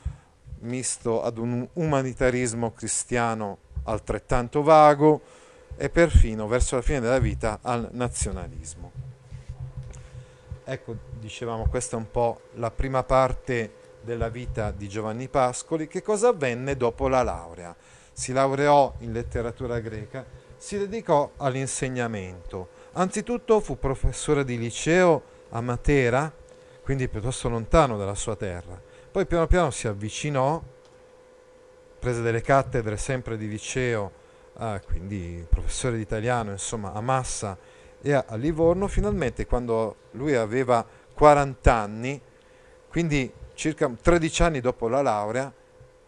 misto 0.59 1.23
ad 1.23 1.37
un 1.37 1.67
umanitarismo 1.73 2.71
cristiano 2.73 3.57
altrettanto 3.83 4.63
vago 4.63 5.21
e 5.75 5.89
perfino 5.89 6.47
verso 6.47 6.75
la 6.75 6.81
fine 6.81 6.99
della 6.99 7.19
vita 7.19 7.59
al 7.61 7.89
nazionalismo. 7.91 8.91
Ecco, 10.63 10.95
dicevamo, 11.19 11.67
questa 11.69 11.95
è 11.95 11.99
un 11.99 12.11
po' 12.11 12.41
la 12.55 12.71
prima 12.71 13.03
parte 13.03 13.73
della 14.01 14.29
vita 14.29 14.71
di 14.71 14.89
Giovanni 14.89 15.27
Pascoli. 15.27 15.87
Che 15.87 16.01
cosa 16.01 16.29
avvenne 16.29 16.75
dopo 16.75 17.07
la 17.07 17.23
laurea? 17.23 17.75
Si 18.17 18.33
laureò 18.33 18.95
in 19.01 19.11
letteratura 19.11 19.79
greca, 19.79 20.25
si 20.57 20.75
dedicò 20.79 21.33
all'insegnamento. 21.37 22.69
Anzitutto 22.93 23.59
fu 23.59 23.77
professore 23.77 24.43
di 24.43 24.57
liceo 24.57 25.21
a 25.49 25.61
Matera, 25.61 26.33
quindi 26.81 27.07
piuttosto 27.09 27.47
lontano 27.47 27.95
dalla 27.95 28.15
sua 28.15 28.35
terra. 28.35 28.81
Poi 29.11 29.27
piano 29.27 29.45
piano 29.45 29.69
si 29.69 29.87
avvicinò, 29.87 30.59
prese 31.99 32.23
delle 32.23 32.41
cattedre 32.41 32.97
sempre 32.97 33.37
di 33.37 33.47
liceo, 33.47 34.11
eh, 34.59 34.81
quindi 34.87 35.45
professore 35.47 35.97
di 35.97 36.01
italiano, 36.01 36.49
insomma, 36.49 36.93
a 36.93 37.01
Massa 37.01 37.55
e 38.01 38.13
a, 38.13 38.25
a 38.27 38.35
Livorno. 38.35 38.87
Finalmente, 38.87 39.45
quando 39.45 39.95
lui 40.13 40.33
aveva 40.33 40.83
40 41.13 41.71
anni, 41.71 42.19
quindi 42.89 43.31
circa 43.53 43.87
13 43.87 44.41
anni 44.41 44.59
dopo 44.59 44.87
la 44.87 45.03
laurea, 45.03 45.53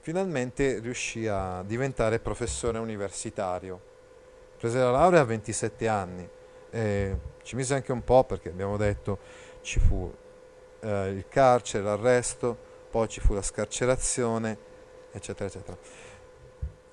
finalmente 0.09 0.79
riuscì 0.79 1.27
a 1.27 1.61
diventare 1.61 2.17
professore 2.17 2.79
universitario. 2.79 3.79
Prese 4.57 4.79
la 4.79 4.89
laurea 4.89 5.21
a 5.21 5.23
27 5.23 5.87
anni, 5.87 6.27
e 6.71 7.17
ci 7.43 7.55
mise 7.55 7.75
anche 7.75 7.91
un 7.91 8.03
po' 8.03 8.23
perché 8.23 8.49
abbiamo 8.49 8.75
detto 8.75 9.19
ci 9.61 9.79
fu 9.79 10.11
eh, 10.79 11.09
il 11.09 11.25
carcere, 11.29 11.83
l'arresto, 11.83 12.57
poi 12.89 13.07
ci 13.07 13.19
fu 13.19 13.35
la 13.35 13.43
scarcerazione, 13.43 14.57
eccetera, 15.11 15.47
eccetera. 15.47 15.77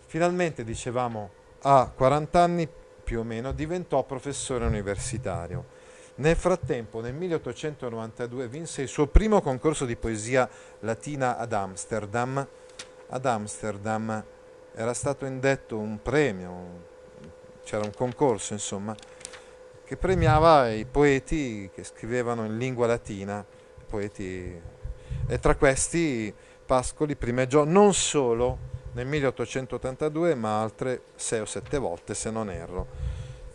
Finalmente, 0.04 0.62
dicevamo, 0.62 1.30
a 1.62 1.90
40 1.90 2.38
anni 2.38 2.68
più 3.02 3.20
o 3.20 3.24
meno 3.24 3.52
diventò 3.52 4.04
professore 4.04 4.66
universitario. 4.66 5.64
Nel 6.16 6.36
frattempo, 6.36 7.00
nel 7.00 7.14
1892, 7.14 8.46
vinse 8.46 8.82
il 8.82 8.88
suo 8.88 9.06
primo 9.06 9.40
concorso 9.40 9.86
di 9.86 9.96
poesia 9.96 10.46
latina 10.80 11.38
ad 11.38 11.54
Amsterdam, 11.54 12.46
ad 13.08 13.26
Amsterdam 13.26 14.24
era 14.74 14.94
stato 14.94 15.24
indetto 15.24 15.78
un 15.78 16.00
premio, 16.02 16.84
c'era 17.64 17.84
un 17.84 17.92
concorso 17.94 18.52
insomma, 18.52 18.94
che 19.84 19.96
premiava 19.96 20.70
i 20.70 20.84
poeti 20.84 21.70
che 21.72 21.84
scrivevano 21.84 22.44
in 22.44 22.58
lingua 22.58 22.86
latina, 22.86 23.44
poeti, 23.88 24.60
e 25.26 25.38
tra 25.38 25.54
questi 25.54 26.34
Pascoli 26.66 27.14
primeggiò 27.14 27.64
non 27.64 27.94
solo 27.94 28.74
nel 28.92 29.06
1882, 29.06 30.34
ma 30.34 30.60
altre 30.60 31.02
sei 31.14 31.40
o 31.40 31.44
sette 31.44 31.78
volte, 31.78 32.14
se 32.14 32.30
non 32.30 32.50
erro, 32.50 32.86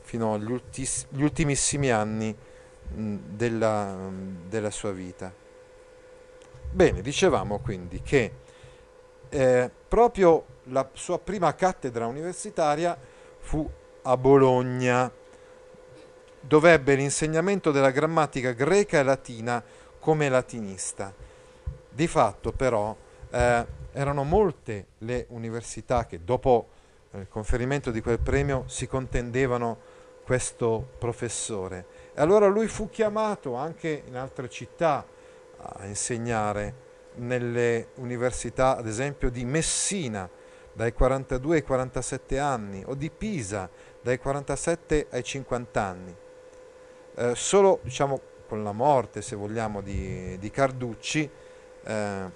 fino 0.01 0.33
agli 0.33 0.51
ultis- 0.51 1.07
ultimissimi 1.15 1.89
anni 1.89 2.35
della, 2.87 4.09
della, 4.47 4.69
sua 4.69 4.91
vita. 4.91 5.33
Bene, 6.69 7.01
dicevamo 7.01 7.59
quindi 7.59 8.01
che 8.01 8.31
eh, 9.31 9.71
proprio 9.87 10.45
la 10.65 10.87
sua 10.93 11.17
prima 11.19 11.55
cattedra 11.55 12.05
universitaria 12.05 12.97
fu 13.39 13.67
a 14.03 14.17
Bologna, 14.17 15.11
dove 16.39 16.73
ebbe 16.73 16.95
l'insegnamento 16.95 17.71
della 17.71 17.91
grammatica 17.91 18.51
greca 18.51 18.99
e 18.99 19.03
latina 19.03 19.63
come 19.99 20.29
latinista. 20.29 21.13
Di 21.89 22.07
fatto 22.07 22.51
però 22.51 22.95
eh, 23.29 23.65
erano 23.93 24.23
molte 24.23 24.87
le 24.99 25.25
università 25.29 26.05
che 26.05 26.23
dopo 26.23 26.69
il 27.13 27.27
conferimento 27.27 27.91
di 27.91 28.01
quel 28.01 28.19
premio 28.19 28.63
si 28.67 28.87
contendevano 28.87 29.77
questo 30.23 30.91
professore. 30.97 31.85
E 32.13 32.21
allora 32.21 32.47
lui 32.47 32.67
fu 32.67 32.89
chiamato 32.89 33.55
anche 33.55 34.03
in 34.05 34.15
altre 34.15 34.49
città 34.49 35.05
a 35.57 35.85
insegnare 35.85 36.80
nelle 37.15 37.89
università, 37.95 38.77
ad 38.77 38.87
esempio 38.87 39.29
di 39.29 39.45
Messina, 39.45 40.29
dai 40.73 40.93
42 40.93 41.57
ai 41.57 41.63
47 41.63 42.39
anni, 42.39 42.83
o 42.85 42.95
di 42.95 43.09
Pisa, 43.09 43.69
dai 44.01 44.17
47 44.17 45.07
ai 45.09 45.23
50 45.23 45.81
anni. 45.81 46.15
Eh, 47.15 47.35
solo 47.35 47.79
diciamo, 47.83 48.19
con 48.47 48.63
la 48.63 48.71
morte, 48.71 49.21
se 49.21 49.35
vogliamo, 49.35 49.81
di, 49.81 50.37
di 50.39 50.49
Carducci, 50.49 51.29
eh, 51.83 52.31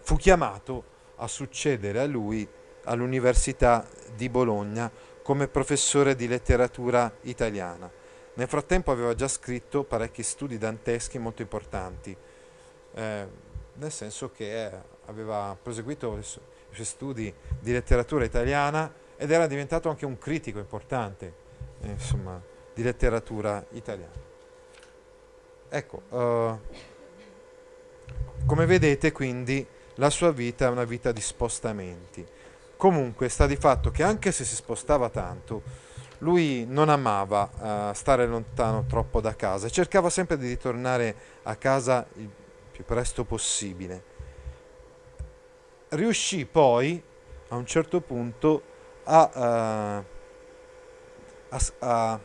fu 0.00 0.16
chiamato 0.16 0.84
a 1.16 1.26
succedere 1.26 2.00
a 2.00 2.06
lui 2.06 2.48
all'Università 2.84 3.86
di 4.14 4.28
Bologna 4.28 4.90
come 5.22 5.48
professore 5.48 6.14
di 6.14 6.26
letteratura 6.26 7.12
italiana. 7.22 7.90
Nel 8.34 8.48
frattempo 8.48 8.90
aveva 8.90 9.14
già 9.14 9.28
scritto 9.28 9.84
parecchi 9.84 10.22
studi 10.22 10.58
danteschi 10.58 11.18
molto 11.18 11.42
importanti, 11.42 12.16
eh, 12.94 13.26
nel 13.78 13.92
senso 13.92 14.30
che 14.30 14.70
aveva 15.06 15.56
proseguito 15.60 16.16
i 16.18 16.22
suoi 16.22 16.84
studi 16.84 17.32
di 17.58 17.72
letteratura 17.72 18.24
italiana 18.24 18.92
ed 19.16 19.30
era 19.30 19.46
diventato 19.46 19.88
anche 19.88 20.04
un 20.04 20.18
critico 20.18 20.58
importante 20.58 21.32
insomma, 21.82 22.40
di 22.74 22.82
letteratura 22.82 23.64
italiana. 23.70 24.26
Ecco, 25.70 26.02
uh, 26.08 26.58
come 28.46 28.66
vedete 28.66 29.12
quindi 29.12 29.66
la 29.94 30.10
sua 30.10 30.32
vita 30.32 30.66
è 30.66 30.70
una 30.70 30.84
vita 30.84 31.12
di 31.12 31.20
spostamenti. 31.20 32.26
Comunque 32.76 33.28
sta 33.28 33.46
di 33.46 33.56
fatto 33.56 33.90
che 33.90 34.02
anche 34.02 34.30
se 34.32 34.44
si 34.44 34.54
spostava 34.54 35.08
tanto, 35.08 35.86
lui 36.18 36.64
non 36.66 36.88
amava 36.88 37.90
uh, 37.90 37.94
stare 37.94 38.26
lontano 38.26 38.84
troppo 38.86 39.20
da 39.20 39.34
casa 39.36 39.66
e 39.66 39.70
cercava 39.70 40.10
sempre 40.10 40.36
di 40.36 40.48
ritornare 40.48 41.14
a 41.42 41.54
casa 41.56 42.06
il 42.14 42.28
più 42.78 42.84
presto 42.84 43.24
possibile. 43.24 44.02
Riuscì 45.88 46.46
poi 46.46 47.02
a 47.48 47.56
un 47.56 47.66
certo 47.66 48.00
punto 48.00 48.62
a, 49.02 49.30
uh, 49.34 50.04
a, 51.48 51.60
a, 51.80 52.20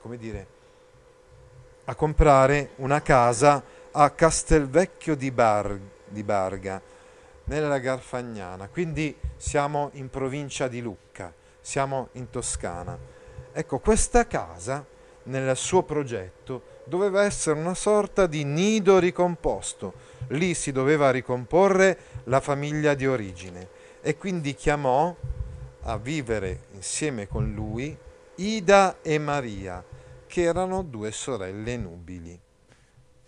come 0.00 0.16
dire, 0.16 0.46
a 1.84 1.94
comprare 1.94 2.70
una 2.76 3.02
casa 3.02 3.62
a 3.90 4.08
Castelvecchio 4.08 5.14
di, 5.14 5.30
Bar, 5.30 5.78
di 6.06 6.22
Barga, 6.22 6.80
nella 7.44 7.78
Garfagnana, 7.78 8.68
quindi 8.68 9.14
siamo 9.36 9.90
in 9.94 10.08
provincia 10.08 10.68
di 10.68 10.80
Lucca, 10.80 11.34
siamo 11.60 12.08
in 12.12 12.30
Toscana. 12.30 12.98
Ecco, 13.52 13.78
questa 13.78 14.26
casa 14.26 14.86
nel 15.24 15.54
suo 15.54 15.82
progetto 15.82 16.71
doveva 16.84 17.24
essere 17.24 17.58
una 17.58 17.74
sorta 17.74 18.26
di 18.26 18.44
nido 18.44 18.98
ricomposto, 18.98 19.94
lì 20.28 20.54
si 20.54 20.72
doveva 20.72 21.10
ricomporre 21.10 21.98
la 22.24 22.40
famiglia 22.40 22.94
di 22.94 23.06
origine 23.06 23.68
e 24.00 24.16
quindi 24.16 24.54
chiamò 24.54 25.14
a 25.82 25.96
vivere 25.96 26.66
insieme 26.72 27.26
con 27.28 27.52
lui 27.52 27.96
Ida 28.36 28.98
e 29.02 29.18
Maria, 29.18 29.84
che 30.26 30.42
erano 30.42 30.82
due 30.82 31.12
sorelle 31.12 31.76
nubili, 31.76 32.38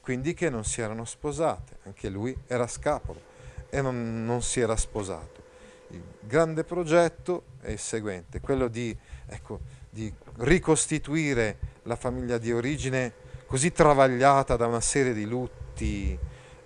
quindi 0.00 0.34
che 0.34 0.48
non 0.48 0.64
si 0.64 0.80
erano 0.80 1.04
sposate, 1.04 1.78
anche 1.84 2.08
lui 2.08 2.36
era 2.46 2.66
scapolo 2.66 3.20
e 3.68 3.80
non, 3.80 4.24
non 4.24 4.42
si 4.42 4.60
era 4.60 4.76
sposato. 4.76 5.42
Il 5.88 6.02
grande 6.20 6.64
progetto 6.64 7.44
è 7.60 7.70
il 7.70 7.78
seguente, 7.78 8.40
quello 8.40 8.68
di, 8.68 8.96
ecco, 9.26 9.60
di 9.90 10.12
ricostituire 10.38 11.58
la 11.82 11.96
famiglia 11.96 12.38
di 12.38 12.52
origine 12.52 13.12
così 13.46 13.72
travagliata 13.72 14.56
da 14.56 14.66
una 14.66 14.80
serie 14.80 15.12
di 15.12 15.26
lutti, 15.26 16.18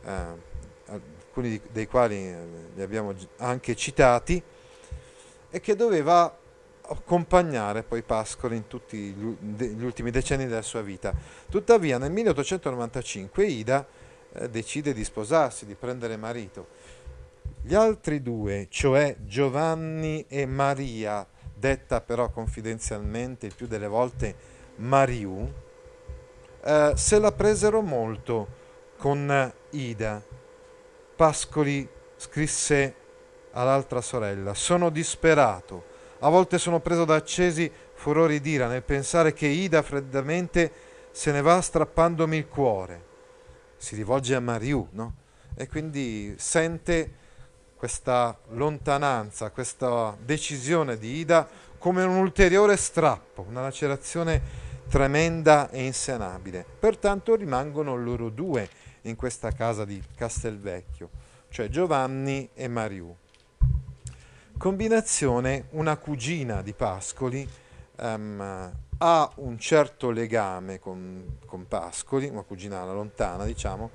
eh, 0.04 0.12
alcuni 0.86 1.60
dei 1.70 1.86
quali 1.86 2.16
eh, 2.16 2.36
li 2.74 2.82
abbiamo 2.82 3.14
anche 3.38 3.74
citati, 3.74 4.42
e 5.50 5.60
che 5.60 5.76
doveva 5.76 6.36
accompagnare 6.90 7.82
poi 7.82 8.02
Pascoli 8.02 8.56
in 8.56 8.66
tutti 8.66 8.96
gli 8.96 9.84
ultimi 9.84 10.10
decenni 10.10 10.46
della 10.46 10.62
sua 10.62 10.82
vita. 10.82 11.14
Tuttavia 11.48 11.98
nel 11.98 12.10
1895 12.10 13.44
Ida 13.44 13.86
eh, 14.32 14.48
decide 14.48 14.92
di 14.92 15.04
sposarsi, 15.04 15.66
di 15.66 15.74
prendere 15.74 16.16
marito 16.16 16.88
gli 17.68 17.74
altri 17.74 18.22
due, 18.22 18.66
cioè 18.70 19.16
Giovanni 19.26 20.24
e 20.28 20.46
Maria, 20.46 21.26
detta 21.54 22.00
però 22.00 22.30
confidenzialmente 22.30 23.44
il 23.46 23.54
più 23.54 23.66
delle 23.66 23.86
volte 23.88 24.34
Mariù, 24.76 25.46
eh, 26.62 26.92
se 26.94 27.18
la 27.18 27.32
presero 27.32 27.80
molto 27.80 28.46
con 28.96 29.52
Ida. 29.70 30.22
Pascoli 31.16 31.88
scrisse 32.16 32.94
all'altra 33.52 34.00
sorella, 34.00 34.54
sono 34.54 34.90
disperato, 34.90 35.84
a 36.20 36.28
volte 36.28 36.58
sono 36.58 36.80
preso 36.80 37.04
da 37.04 37.14
accesi 37.14 37.70
furori 37.94 38.40
d'ira 38.40 38.66
nel 38.66 38.82
pensare 38.82 39.32
che 39.32 39.46
Ida 39.46 39.82
freddamente 39.82 40.70
se 41.10 41.32
ne 41.32 41.42
va 41.42 41.60
strappandomi 41.60 42.36
il 42.36 42.48
cuore. 42.48 43.06
Si 43.76 43.96
rivolge 43.96 44.34
a 44.34 44.40
Mariù, 44.40 44.86
no? 44.92 45.14
E 45.56 45.68
quindi 45.68 46.34
sente 46.38 47.12
questa 47.76 48.36
lontananza, 48.50 49.50
questa 49.50 50.16
decisione 50.20 50.98
di 50.98 51.18
Ida 51.18 51.48
come 51.78 52.02
un 52.02 52.16
ulteriore 52.16 52.76
strappo, 52.76 53.46
una 53.48 53.62
lacerazione 53.62 54.66
tremenda 54.88 55.70
e 55.70 55.84
insanabile. 55.84 56.64
Pertanto 56.78 57.34
rimangono 57.34 57.94
loro 57.96 58.30
due 58.30 58.68
in 59.02 59.16
questa 59.16 59.52
casa 59.52 59.84
di 59.84 60.02
Castelvecchio, 60.16 61.10
cioè 61.50 61.68
Giovanni 61.68 62.48
e 62.54 62.68
Mariù. 62.68 63.14
Combinazione, 64.56 65.66
una 65.70 65.96
cugina 65.96 66.62
di 66.62 66.72
Pascoli 66.72 67.48
um, 68.00 68.72
ha 68.98 69.32
un 69.36 69.58
certo 69.58 70.10
legame 70.10 70.80
con, 70.80 71.38
con 71.46 71.68
Pascoli, 71.68 72.26
una 72.26 72.42
cugina 72.42 72.84
lontana 72.84 73.44
diciamo, 73.44 73.90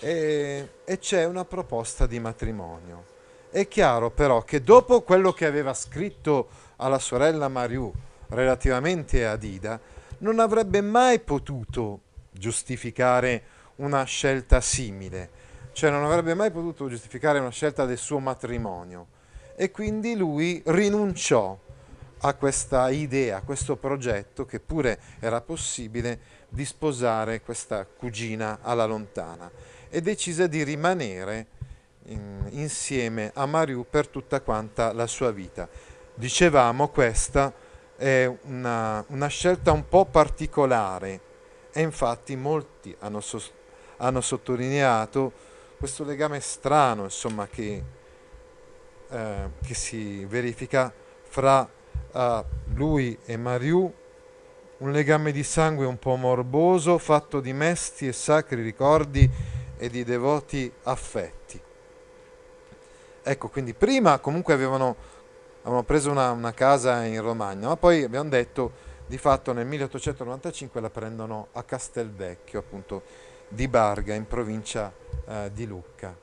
e, 0.00 0.68
e 0.84 0.98
c'è 0.98 1.24
una 1.24 1.44
proposta 1.44 2.06
di 2.06 2.18
matrimonio. 2.18 3.14
È 3.50 3.68
chiaro 3.68 4.10
però 4.10 4.42
che 4.42 4.62
dopo 4.62 5.02
quello 5.02 5.32
che 5.32 5.46
aveva 5.46 5.72
scritto 5.72 6.48
alla 6.76 6.98
sorella 6.98 7.48
Mariù 7.48 7.92
relativamente 8.28 9.24
ad 9.24 9.44
Ida, 9.44 9.78
non 10.18 10.38
avrebbe 10.38 10.80
mai 10.80 11.20
potuto 11.20 12.00
giustificare 12.30 13.42
una 13.76 14.04
scelta 14.04 14.60
simile, 14.60 15.30
cioè 15.72 15.90
non 15.90 16.04
avrebbe 16.04 16.34
mai 16.34 16.50
potuto 16.50 16.88
giustificare 16.88 17.38
una 17.38 17.50
scelta 17.50 17.84
del 17.84 17.98
suo 17.98 18.18
matrimonio 18.18 19.08
e 19.56 19.70
quindi 19.70 20.16
lui 20.16 20.62
rinunciò 20.66 21.58
a 22.20 22.34
questa 22.34 22.88
idea, 22.90 23.38
a 23.38 23.42
questo 23.42 23.76
progetto 23.76 24.46
che 24.46 24.60
pure 24.60 24.98
era 25.20 25.40
possibile 25.40 26.18
di 26.48 26.64
sposare 26.64 27.42
questa 27.42 27.84
cugina 27.84 28.60
alla 28.62 28.86
lontana 28.86 29.50
e 29.88 30.00
decise 30.00 30.48
di 30.48 30.62
rimanere 30.62 31.46
in, 32.04 32.46
insieme 32.50 33.30
a 33.34 33.46
Mariù 33.46 33.84
per 33.88 34.08
tutta 34.08 34.40
quanta 34.40 34.92
la 34.92 35.06
sua 35.06 35.30
vita. 35.30 35.68
Dicevamo 36.14 36.88
questa 36.88 37.52
è 37.96 38.30
una, 38.42 39.04
una 39.08 39.26
scelta 39.28 39.72
un 39.72 39.88
po' 39.88 40.04
particolare 40.04 41.20
e 41.72 41.80
infatti 41.80 42.36
molti 42.36 42.94
hanno, 43.00 43.20
so, 43.20 43.40
hanno 43.98 44.20
sottolineato 44.20 45.32
questo 45.78 46.04
legame 46.04 46.40
strano 46.40 47.04
insomma, 47.04 47.46
che, 47.46 47.82
eh, 49.08 49.50
che 49.62 49.74
si 49.74 50.24
verifica 50.24 50.92
fra 51.28 51.68
uh, 52.12 52.44
lui 52.74 53.18
e 53.24 53.36
Mariù 53.36 53.92
un 54.78 54.90
legame 54.92 55.32
di 55.32 55.42
sangue 55.42 55.86
un 55.86 55.98
po' 55.98 56.16
morboso, 56.16 56.98
fatto 56.98 57.40
di 57.40 57.52
mesti 57.52 58.08
e 58.08 58.12
sacri 58.12 58.62
ricordi 58.62 59.28
e 59.78 59.88
di 59.88 60.04
devoti 60.04 60.70
affetti. 60.82 61.60
Ecco, 63.22 63.48
quindi 63.48 63.74
prima 63.74 64.18
comunque 64.18 64.54
avevano, 64.54 64.96
avevano 65.66 65.82
preso 65.82 66.10
una, 66.12 66.30
una 66.30 66.54
casa 66.54 67.04
in 67.04 67.20
Romagna, 67.20 67.68
ma 67.68 67.76
poi 67.76 68.04
abbiamo 68.04 68.28
detto 68.28 68.94
di 69.06 69.18
fatto 69.18 69.52
nel 69.52 69.66
1895 69.66 70.80
la 70.80 70.90
prendono 70.90 71.48
a 71.52 71.64
Castelvecchio, 71.64 72.60
appunto 72.60 73.02
di 73.48 73.66
Barga, 73.66 74.14
in 74.14 74.28
provincia 74.28 74.92
eh, 75.26 75.50
di 75.52 75.66
Lucca. 75.66 76.16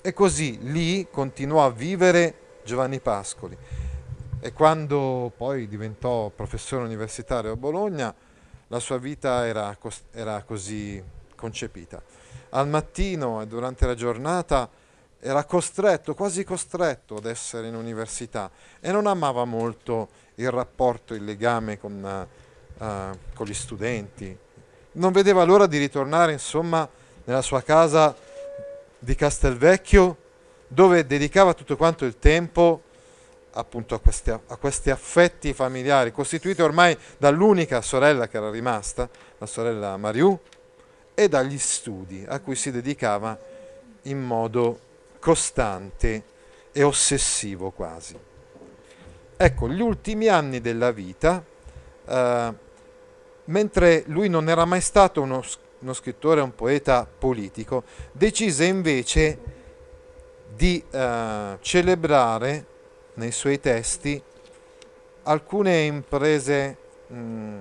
E 0.00 0.12
così 0.14 0.58
lì 0.62 1.08
continuò 1.10 1.66
a 1.66 1.70
vivere 1.70 2.60
Giovanni 2.64 3.00
Pascoli. 3.00 3.56
E 4.40 4.52
quando 4.54 5.30
poi 5.36 5.68
diventò 5.68 6.30
professore 6.30 6.84
universitario 6.84 7.52
a 7.52 7.56
Bologna, 7.56 8.14
la 8.68 8.78
sua 8.78 8.96
vita 8.96 9.46
era, 9.46 9.76
era 10.12 10.42
così 10.42 11.02
concepita. 11.34 12.02
Al 12.50 12.68
mattino 12.68 13.42
e 13.42 13.46
durante 13.46 13.86
la 13.86 13.94
giornata 13.94 14.68
era 15.20 15.44
costretto, 15.44 16.14
quasi 16.14 16.44
costretto 16.44 17.16
ad 17.16 17.26
essere 17.26 17.68
in 17.68 17.74
università 17.74 18.50
e 18.80 18.92
non 18.92 19.06
amava 19.06 19.44
molto 19.44 20.08
il 20.36 20.50
rapporto, 20.50 21.14
il 21.14 21.24
legame 21.24 21.78
con, 21.78 22.26
uh, 22.78 22.84
con 23.34 23.46
gli 23.46 23.54
studenti. 23.54 24.36
Non 24.92 25.12
vedeva 25.12 25.44
l'ora 25.44 25.66
di 25.66 25.78
ritornare, 25.78 26.32
insomma, 26.32 26.88
nella 27.24 27.42
sua 27.42 27.62
casa 27.62 28.14
di 28.98 29.14
Castelvecchio, 29.14 30.16
dove 30.68 31.06
dedicava 31.06 31.54
tutto 31.54 31.76
quanto 31.76 32.04
il 32.04 32.18
tempo 32.18 32.82
appunto 33.52 33.94
a 33.94 34.00
questi, 34.00 34.30
a 34.30 34.56
questi, 34.58 34.90
affetti 34.90 35.54
familiari, 35.54 36.12
costituiti 36.12 36.60
ormai 36.60 36.96
dall'unica 37.16 37.80
sorella 37.80 38.28
che 38.28 38.36
era 38.36 38.50
rimasta, 38.50 39.08
la 39.38 39.46
sorella 39.46 39.96
Mariù, 39.96 40.38
e 41.14 41.28
dagli 41.28 41.56
studi 41.56 42.24
a 42.28 42.38
cui 42.40 42.54
si 42.54 42.70
dedicava 42.70 43.38
in 44.02 44.20
modo 44.20 44.80
costante 45.26 46.22
e 46.70 46.84
ossessivo 46.84 47.72
quasi. 47.72 48.16
Ecco, 49.36 49.68
gli 49.68 49.80
ultimi 49.80 50.28
anni 50.28 50.60
della 50.60 50.92
vita, 50.92 51.44
eh, 52.04 52.54
mentre 53.46 54.04
lui 54.06 54.28
non 54.28 54.48
era 54.48 54.64
mai 54.64 54.80
stato 54.80 55.22
uno, 55.22 55.42
uno 55.80 55.92
scrittore, 55.94 56.40
un 56.42 56.54
poeta 56.54 57.08
politico, 57.18 57.82
decise 58.12 58.66
invece 58.66 59.38
di 60.54 60.80
eh, 60.88 61.56
celebrare 61.60 62.66
nei 63.14 63.32
suoi 63.32 63.58
testi 63.58 64.22
alcune 65.24 65.80
imprese 65.86 66.76
mh, 67.08 67.58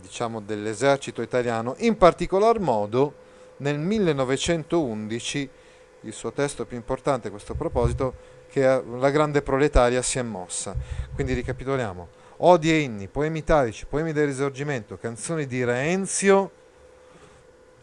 diciamo 0.00 0.40
dell'esercito 0.40 1.22
italiano, 1.22 1.76
in 1.78 1.96
particolar 1.96 2.58
modo 2.58 3.22
nel 3.58 3.78
1911 3.78 5.62
il 6.04 6.12
suo 6.12 6.32
testo 6.32 6.64
più 6.64 6.76
importante 6.76 7.28
a 7.28 7.30
questo 7.30 7.54
proposito 7.54 8.14
che 8.48 8.62
la 8.62 9.10
grande 9.10 9.42
proletaria 9.42 10.00
si 10.02 10.18
è 10.18 10.22
mossa. 10.22 10.74
Quindi 11.14 11.32
ricapitoliamo. 11.32 12.22
Odi 12.38 12.70
e 12.70 12.78
inni, 12.80 13.08
poemi 13.08 13.38
italici, 13.38 13.86
poemi 13.86 14.12
del 14.12 14.26
risorgimento, 14.26 14.96
canzoni 14.98 15.46
di 15.46 15.64
Reenzio, 15.64 16.50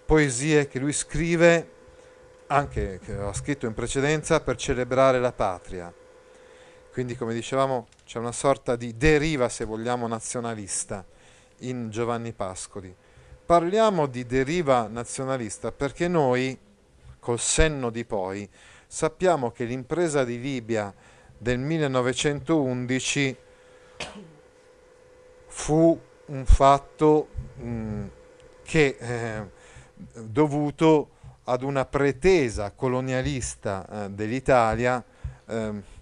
poesie 0.06 0.68
che 0.68 0.80
lui 0.80 0.94
scrive, 0.94 1.70
anche 2.48 3.00
che 3.04 3.14
ha 3.14 3.34
scritto 3.34 3.66
in 3.66 3.74
precedenza, 3.74 4.42
per 4.42 4.58
celebrare 4.58 5.20
la 5.20 5.32
patria. 5.32 5.92
Quindi, 6.92 7.16
come 7.16 7.34
dicevamo, 7.34 7.88
c'è 8.06 8.20
una 8.20 8.34
sorta 8.34 8.76
di 8.76 8.98
deriva, 8.98 9.48
se 9.48 9.64
vogliamo, 9.64 10.08
nazionalista 10.08 11.06
in 11.60 11.90
Giovanni 11.90 12.34
Pascoli. 12.34 12.94
Parliamo 13.46 14.08
di 14.08 14.26
deriva 14.26 14.88
nazionalista 14.88 15.72
perché 15.72 16.08
noi, 16.08 16.58
col 17.22 17.40
senno 17.40 17.92
di 17.92 18.04
poi, 18.04 18.50
sappiamo 18.88 19.52
che 19.52 19.64
l'impresa 19.64 20.24
di 20.24 20.42
Libia 20.42 20.92
del 21.38 21.60
1911 21.60 23.38
fu 25.46 26.02
un 26.26 26.46
fatto 26.46 27.28
mh, 27.58 27.70
mm, 27.70 28.06
che 28.64 28.98
eh, 29.00 29.50
dovuto 30.24 31.10
ad 31.44 31.62
una 31.62 31.86
pretesa 31.86 32.72
colonialista 32.72 34.06
eh, 34.06 34.10
dell'Italia 34.10 35.04
eh, 35.46 36.00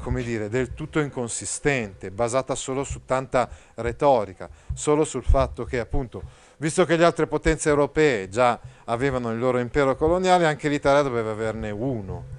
come 0.00 0.22
dire, 0.22 0.48
del 0.48 0.74
tutto 0.74 0.98
inconsistente, 0.98 2.10
basata 2.10 2.54
solo 2.54 2.84
su 2.84 3.04
tanta 3.04 3.48
retorica, 3.74 4.48
solo 4.72 5.04
sul 5.04 5.24
fatto 5.24 5.64
che 5.64 5.78
appunto 5.78 6.22
visto 6.60 6.84
che 6.84 6.96
le 6.96 7.04
altre 7.04 7.26
potenze 7.26 7.70
europee 7.70 8.28
già 8.28 8.60
avevano 8.84 9.30
il 9.32 9.38
loro 9.38 9.58
impero 9.58 9.96
coloniale, 9.96 10.46
anche 10.46 10.68
l'Italia 10.68 11.00
doveva 11.00 11.30
averne 11.30 11.70
uno. 11.70 12.38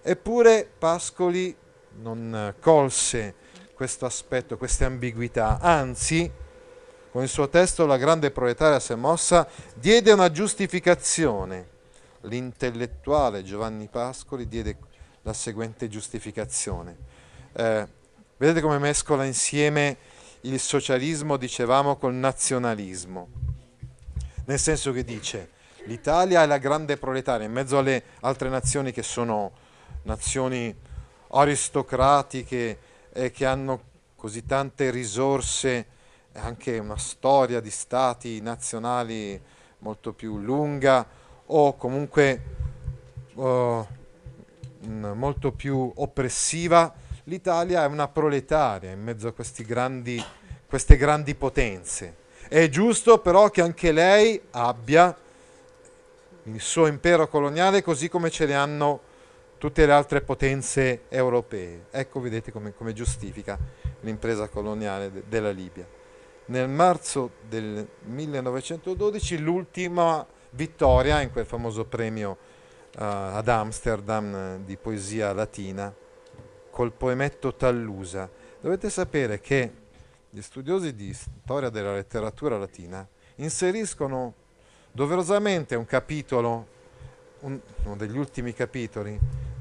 Eppure 0.00 0.68
Pascoli 0.78 1.54
non 2.00 2.54
colse 2.60 3.34
questo 3.74 4.06
aspetto, 4.06 4.56
queste 4.56 4.84
ambiguità, 4.84 5.58
anzi, 5.60 6.30
con 7.10 7.22
il 7.22 7.28
suo 7.28 7.48
testo 7.48 7.84
La 7.84 7.96
grande 7.96 8.30
proletaria 8.30 8.78
si 8.78 8.92
è 8.92 8.96
mossa, 8.96 9.48
diede 9.74 10.12
una 10.12 10.30
giustificazione. 10.30 11.76
L'intellettuale 12.22 13.42
Giovanni 13.42 13.88
Pascoli 13.88 14.46
diede 14.46 14.76
la 15.22 15.32
seguente 15.32 15.88
giustificazione. 15.88 16.96
Eh, 17.54 17.88
vedete 18.36 18.60
come 18.60 18.78
mescola 18.78 19.24
insieme 19.24 19.96
il 20.42 20.60
socialismo, 20.60 21.36
dicevamo, 21.36 21.96
col 21.96 22.14
nazionalismo. 22.14 23.28
Nel 24.46 24.58
senso 24.58 24.92
che 24.92 25.04
dice 25.04 25.50
l'Italia 25.84 26.42
è 26.42 26.46
la 26.46 26.58
grande 26.58 26.96
proletaria 26.96 27.46
in 27.46 27.52
mezzo 27.52 27.78
alle 27.78 28.02
altre 28.20 28.48
nazioni 28.48 28.92
che 28.92 29.02
sono 29.02 29.52
nazioni 30.02 30.74
aristocratiche 31.30 32.78
e 33.12 33.30
che 33.30 33.46
hanno 33.46 33.82
così 34.16 34.44
tante 34.44 34.90
risorse 34.90 35.86
e 36.32 36.38
anche 36.38 36.78
una 36.78 36.96
storia 36.98 37.60
di 37.60 37.70
stati 37.70 38.40
nazionali 38.40 39.40
molto 39.78 40.12
più 40.12 40.38
lunga 40.38 41.06
o 41.46 41.76
comunque 41.76 42.42
uh, 43.34 43.86
molto 44.80 45.52
più 45.52 45.92
oppressiva, 45.96 46.92
l'Italia 47.28 47.84
è 47.84 47.86
una 47.86 48.08
proletaria 48.08 48.90
in 48.90 49.02
mezzo 49.02 49.28
a 49.28 49.34
grandi, 49.64 50.22
queste 50.66 50.96
grandi 50.96 51.34
potenze 51.34 52.26
è 52.48 52.66
giusto 52.70 53.18
però 53.18 53.50
che 53.50 53.60
anche 53.60 53.92
lei 53.92 54.40
abbia 54.52 55.14
il 56.44 56.60
suo 56.62 56.86
impero 56.86 57.28
coloniale 57.28 57.82
così 57.82 58.08
come 58.08 58.30
ce 58.30 58.46
le 58.46 58.54
hanno 58.54 59.00
tutte 59.58 59.84
le 59.84 59.92
altre 59.92 60.22
potenze 60.22 61.02
europee. 61.08 61.86
Ecco, 61.90 62.20
vedete 62.20 62.50
come, 62.50 62.72
come 62.74 62.94
giustifica 62.94 63.58
l'impresa 64.00 64.48
coloniale 64.48 65.12
de, 65.12 65.24
della 65.28 65.50
Libia. 65.50 65.86
Nel 66.46 66.70
marzo 66.70 67.32
del 67.46 67.86
1912 68.04 69.38
l'ultima 69.38 70.26
vittoria 70.50 71.20
in 71.20 71.30
quel 71.30 71.44
famoso 71.44 71.84
premio 71.84 72.30
uh, 72.30 73.02
ad 73.02 73.48
Amsterdam 73.48 74.58
uh, 74.60 74.64
di 74.64 74.78
poesia 74.78 75.34
latina 75.34 75.92
col 76.78 76.92
poemetto 76.92 77.56
Tallusa. 77.56 78.30
Dovete 78.60 78.88
sapere 78.88 79.40
che 79.40 79.72
gli 80.30 80.40
studiosi 80.40 80.94
di 80.94 81.12
storia 81.12 81.70
della 81.70 81.92
letteratura 81.92 82.56
latina 82.56 83.04
inseriscono 83.36 84.32
doverosamente 84.92 85.74
un 85.74 85.84
capitolo, 85.86 86.66
un, 87.40 87.58
uno 87.82 87.96
degli 87.96 88.16
ultimi 88.16 88.54
capitoli 88.54 89.18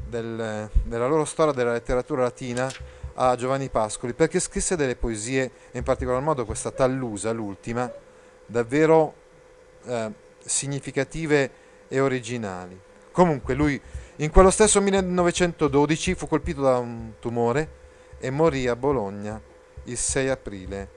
del, 0.08 0.70
della 0.84 1.08
loro 1.08 1.26
storia 1.26 1.54
della 1.54 1.72
letteratura 1.72 2.22
latina 2.22 2.72
a 3.16 3.36
Giovanni 3.36 3.70
Pascoli, 3.70 4.14
perché 4.14 4.40
scrisse 4.40 4.76
delle 4.76 4.96
poesie, 4.96 5.50
in 5.72 5.82
particolar 5.82 6.22
modo 6.22 6.46
questa 6.46 6.70
Tallusa, 6.70 7.32
l'ultima, 7.32 7.92
davvero 8.46 9.16
eh, 9.86 10.12
significative 10.46 11.50
e 11.88 12.00
originali. 12.00 12.80
Comunque 13.12 13.56
lui 13.56 13.82
in 14.20 14.32
quello 14.32 14.50
stesso 14.50 14.82
1912 14.82 16.16
fu 16.16 16.28
colpito 16.28 16.62
da 16.62 16.80
un 16.80 17.14
tumore 17.20 17.70
e 18.18 18.32
morì 18.32 18.68
a 18.68 18.76
Bologna 18.76 19.40
il 19.84 19.98
6 19.98 20.30
aprile 20.30 20.90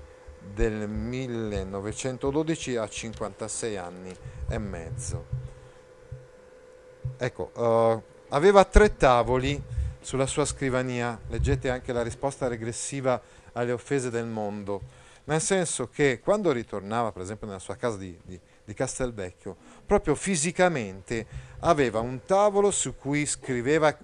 del 0.55 0.89
1912 0.89 2.77
a 2.77 2.89
56 2.89 3.77
anni 3.77 4.17
e 4.49 4.59
mezzo. 4.59 5.27
Ecco, 7.19 7.51
uh, 7.55 8.03
aveva 8.29 8.65
tre 8.65 8.97
tavoli 8.97 9.63
sulla 10.01 10.27
sua 10.27 10.47
scrivania, 10.47 11.19
leggete 11.29 11.69
anche 11.69 11.93
la 11.93 12.03
risposta 12.03 12.49
regressiva 12.49 13.21
alle 13.53 13.73
offese 13.73 14.09
del 14.09 14.25
mondo, 14.25 14.81
nel 15.25 15.43
senso 15.43 15.89
che 15.89 16.21
quando 16.21 16.53
ritornava, 16.53 17.13
per 17.13 17.21
esempio, 17.21 17.47
nella 17.47 17.59
sua 17.59 17.77
casa 17.77 17.99
di, 17.99 18.19
di, 18.25 18.41
di 18.71 18.75
Castelvecchio, 18.75 19.57
proprio 19.85 20.15
fisicamente 20.15 21.27
aveva 21.61 21.99
un 21.99 22.21
tavolo 22.25 22.71
su 22.71 22.95
cui 22.97 23.27
scriveva 23.27 23.89
i, 23.89 23.97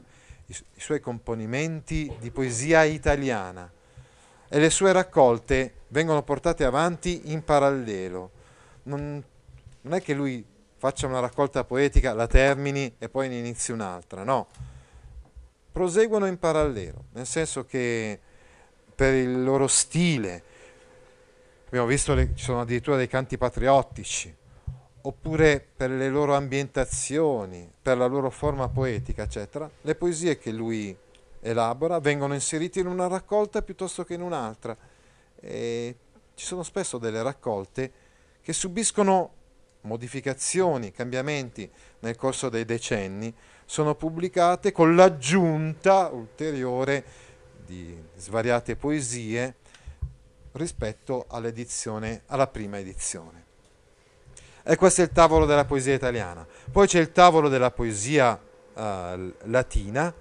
i 0.47 0.81
suoi 0.81 0.99
componimenti 0.99 2.13
di 2.19 2.33
poesia 2.33 2.83
italiana 2.83 3.71
e 4.49 4.59
le 4.59 4.71
sue 4.71 4.91
raccolte 4.91 5.83
vengono 5.89 6.23
portate 6.23 6.65
avanti 6.65 7.33
in 7.33 7.45
parallelo. 7.45 8.31
Non, 8.85 9.23
non 9.83 9.93
è 9.93 10.03
che 10.03 10.15
lui 10.15 10.45
faccia 10.79 11.07
una 11.07 11.21
raccolta 11.21 11.63
poetica, 11.63 12.13
la 12.13 12.27
termini 12.27 12.93
e 12.99 13.09
poi 13.09 13.29
ne 13.29 13.39
inizi 13.39 13.71
un'altra, 13.71 14.25
no. 14.25 14.49
Proseguono 15.71 16.27
in 16.27 16.39
parallelo, 16.39 17.05
nel 17.13 17.27
senso 17.27 17.65
che 17.65 18.19
per 18.95 19.15
il 19.15 19.45
loro 19.45 19.69
stile, 19.69 20.43
abbiamo 21.67 21.87
visto 21.87 22.15
che 22.15 22.31
ci 22.35 22.45
sono 22.45 22.63
addirittura 22.63 22.97
dei 22.97 23.09
canti 23.09 23.37
patriottici, 23.37 24.35
oppure 25.07 25.65
per 25.77 25.91
le 25.91 26.09
loro 26.09 26.35
ambientazioni, 26.35 27.71
per 27.81 27.97
la 27.97 28.07
loro 28.07 28.29
forma 28.29 28.69
poetica, 28.69 29.23
eccetera, 29.23 29.71
le 29.83 29.95
poesie 29.95 30.37
che 30.37 30.51
lui 30.51 30.97
elabora 31.41 32.01
vengono 32.01 32.35
inserite 32.35 32.81
in 32.81 32.89
una 32.89 33.07
raccolta 33.07 33.63
piuttosto 33.63 34.05
che 34.05 34.15
in 34.15 34.21
un'altra. 34.21 34.77
E 35.39 35.97
ci 36.35 36.45
sono 36.45 36.65
spesso 36.65 36.99
delle 36.99 37.23
raccolte 37.23 37.93
che 38.43 38.53
subiscono 38.53 39.35
modificazioni, 39.83 40.91
cambiamenti 40.91 41.71
nel 42.01 42.17
corso 42.17 42.49
dei 42.49 42.65
decenni, 42.65 43.33
sono 43.65 43.95
pubblicate 43.95 44.73
con 44.73 44.97
l'aggiunta 44.97 46.09
ulteriore 46.09 47.05
di 47.65 47.97
svariate 48.17 48.75
poesie 48.75 49.55
rispetto 50.53 51.27
alla 51.29 52.47
prima 52.49 52.79
edizione. 52.79 53.46
E 54.69 54.75
questo 54.75 55.01
è 55.01 55.05
il 55.05 55.13
tavolo 55.13 55.47
della 55.47 55.65
poesia 55.65 55.95
italiana. 55.95 56.45
Poi 56.73 56.89
c'è 56.89 56.99
il 56.99 57.13
tavolo 57.13 57.49
della 57.49 57.71
poesia 57.71 58.37
eh, 58.75 59.33
latina, 59.45 60.13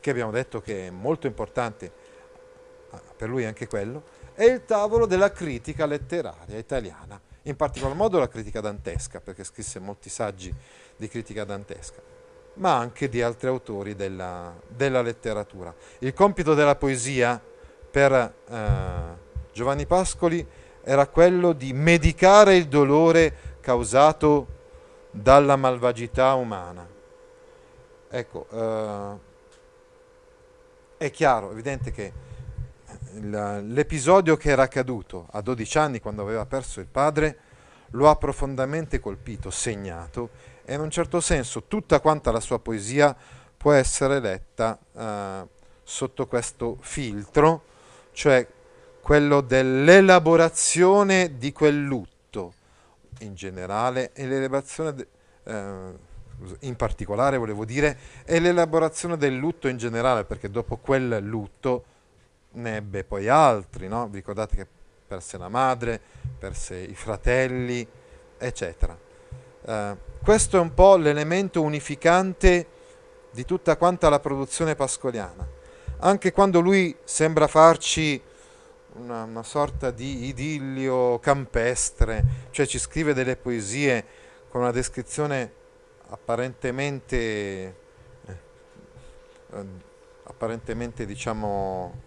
che 0.00 0.10
abbiamo 0.10 0.30
detto 0.30 0.60
che 0.60 0.86
è 0.86 0.90
molto 0.90 1.26
importante, 1.26 1.90
ah, 2.90 3.02
per 3.16 3.28
lui 3.28 3.44
anche 3.44 3.66
quello, 3.66 4.04
e 4.36 4.44
il 4.44 4.64
tavolo 4.64 5.04
della 5.04 5.32
critica 5.32 5.84
letteraria 5.84 6.56
italiana, 6.56 7.20
in 7.42 7.56
particolar 7.56 7.96
modo 7.96 8.20
la 8.20 8.28
critica 8.28 8.60
dantesca, 8.60 9.20
perché 9.20 9.42
scrisse 9.42 9.80
molti 9.80 10.08
saggi 10.08 10.54
di 10.96 11.08
critica 11.08 11.42
dantesca, 11.42 12.00
ma 12.54 12.76
anche 12.76 13.08
di 13.08 13.20
altri 13.20 13.48
autori 13.48 13.96
della, 13.96 14.54
della 14.68 15.02
letteratura. 15.02 15.74
Il 15.98 16.14
compito 16.14 16.54
della 16.54 16.76
poesia 16.76 17.42
per 17.90 18.12
eh, 18.12 18.56
Giovanni 19.52 19.86
Pascoli 19.86 20.46
era 20.84 21.08
quello 21.08 21.52
di 21.52 21.72
medicare 21.72 22.54
il 22.54 22.68
dolore 22.68 23.56
causato 23.60 24.46
dalla 25.10 25.56
malvagità 25.56 26.34
umana. 26.34 26.86
Ecco, 28.10 28.46
eh, 28.50 29.26
è 30.98 31.10
chiaro, 31.10 31.50
evidente 31.52 31.90
che 31.90 32.26
l'episodio 33.20 34.36
che 34.36 34.50
era 34.50 34.62
accaduto 34.62 35.26
a 35.32 35.40
12 35.40 35.78
anni 35.78 36.00
quando 36.00 36.22
aveva 36.22 36.46
perso 36.46 36.80
il 36.80 36.86
padre 36.86 37.38
lo 37.92 38.08
ha 38.08 38.16
profondamente 38.16 39.00
colpito, 39.00 39.50
segnato 39.50 40.30
e 40.64 40.74
in 40.74 40.80
un 40.80 40.90
certo 40.90 41.20
senso 41.20 41.64
tutta 41.64 42.00
quanta 42.00 42.30
la 42.30 42.40
sua 42.40 42.58
poesia 42.58 43.16
può 43.56 43.72
essere 43.72 44.20
letta 44.20 44.78
eh, 44.94 45.46
sotto 45.82 46.26
questo 46.26 46.76
filtro, 46.80 47.62
cioè 48.12 48.46
quello 49.00 49.40
dell'elaborazione 49.40 51.38
di 51.38 51.52
quel 51.52 51.82
lutto 51.82 52.17
in 53.20 53.34
generale 53.34 54.12
e 54.12 54.26
l'elaborazione 54.26 54.94
de, 54.94 55.06
eh, 55.44 56.06
in 56.60 56.76
particolare 56.76 57.36
volevo 57.36 57.64
dire 57.64 57.98
e 58.24 58.38
l'elaborazione 58.38 59.16
del 59.16 59.34
lutto 59.34 59.68
in 59.68 59.76
generale 59.76 60.24
perché 60.24 60.50
dopo 60.50 60.76
quel 60.76 61.18
lutto 61.22 61.84
ne 62.52 62.76
ebbe 62.76 63.04
poi 63.04 63.28
altri, 63.28 63.88
no? 63.88 64.08
vi 64.08 64.16
ricordate 64.16 64.56
che 64.56 64.66
perse 65.06 65.38
la 65.38 65.48
madre, 65.48 66.00
perse 66.38 66.76
i 66.76 66.94
fratelli, 66.94 67.86
eccetera. 68.36 68.96
Eh, 69.64 69.96
questo 70.22 70.56
è 70.56 70.60
un 70.60 70.74
po' 70.74 70.96
l'elemento 70.96 71.62
unificante 71.62 72.66
di 73.30 73.44
tutta 73.44 73.76
quanta 73.76 74.08
la 74.08 74.20
produzione 74.20 74.74
pascoliana. 74.74 75.46
Anche 76.00 76.32
quando 76.32 76.60
lui 76.60 76.96
sembra 77.04 77.46
farci 77.46 78.20
una, 78.94 79.24
una 79.24 79.42
sorta 79.42 79.90
di 79.90 80.26
idillio 80.26 81.18
campestre, 81.18 82.24
cioè 82.50 82.66
ci 82.66 82.78
scrive 82.78 83.14
delle 83.14 83.36
poesie 83.36 84.04
con 84.48 84.62
una 84.62 84.70
descrizione 84.70 85.52
apparentemente, 86.08 87.16
eh, 88.26 89.64
apparentemente 90.24 91.04
diciamo 91.06 92.06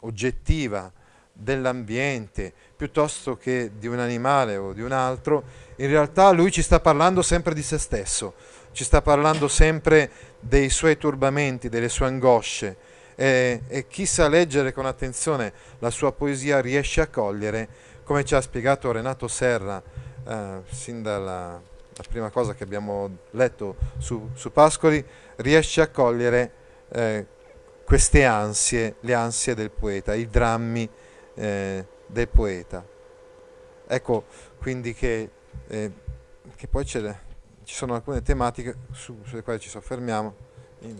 oggettiva 0.00 0.90
dell'ambiente 1.32 2.52
piuttosto 2.76 3.36
che 3.36 3.72
di 3.76 3.86
un 3.86 3.98
animale 3.98 4.56
o 4.56 4.72
di 4.72 4.80
un 4.80 4.92
altro, 4.92 5.44
in 5.76 5.88
realtà 5.88 6.30
lui 6.30 6.50
ci 6.50 6.62
sta 6.62 6.80
parlando 6.80 7.22
sempre 7.22 7.54
di 7.54 7.62
se 7.62 7.78
stesso, 7.78 8.34
ci 8.72 8.84
sta 8.84 9.02
parlando 9.02 9.48
sempre 9.48 10.10
dei 10.40 10.70
suoi 10.70 10.96
turbamenti, 10.96 11.68
delle 11.68 11.88
sue 11.88 12.06
angosce 12.06 12.92
e, 13.14 13.62
e 13.68 13.86
chi 13.86 14.06
sa 14.06 14.28
leggere 14.28 14.72
con 14.72 14.86
attenzione 14.86 15.52
la 15.78 15.90
sua 15.90 16.12
poesia 16.12 16.60
riesce 16.60 17.00
a 17.00 17.06
cogliere, 17.06 17.68
come 18.04 18.24
ci 18.24 18.34
ha 18.34 18.40
spiegato 18.40 18.92
Renato 18.92 19.28
Serra 19.28 19.82
eh, 20.26 20.62
sin 20.70 21.02
dalla 21.02 21.60
prima 22.08 22.30
cosa 22.30 22.54
che 22.54 22.64
abbiamo 22.64 23.18
letto 23.32 23.76
su, 23.98 24.30
su 24.34 24.50
Pascoli, 24.50 25.04
riesce 25.36 25.80
a 25.80 25.88
cogliere 25.88 26.52
eh, 26.88 27.26
queste 27.84 28.24
ansie, 28.24 28.96
le 29.00 29.14
ansie 29.14 29.54
del 29.54 29.70
poeta, 29.70 30.14
i 30.14 30.26
drammi 30.26 30.88
eh, 31.34 31.86
del 32.06 32.28
poeta. 32.28 32.84
Ecco 33.86 34.24
quindi 34.58 34.94
che, 34.94 35.30
eh, 35.68 35.92
che 36.56 36.66
poi 36.68 36.84
ci 36.84 37.00
sono 37.64 37.94
alcune 37.94 38.22
tematiche 38.22 38.76
su, 38.92 39.20
sulle 39.24 39.42
quali 39.42 39.60
ci 39.60 39.68
soffermiamo, 39.68 40.34
in, 40.80 40.98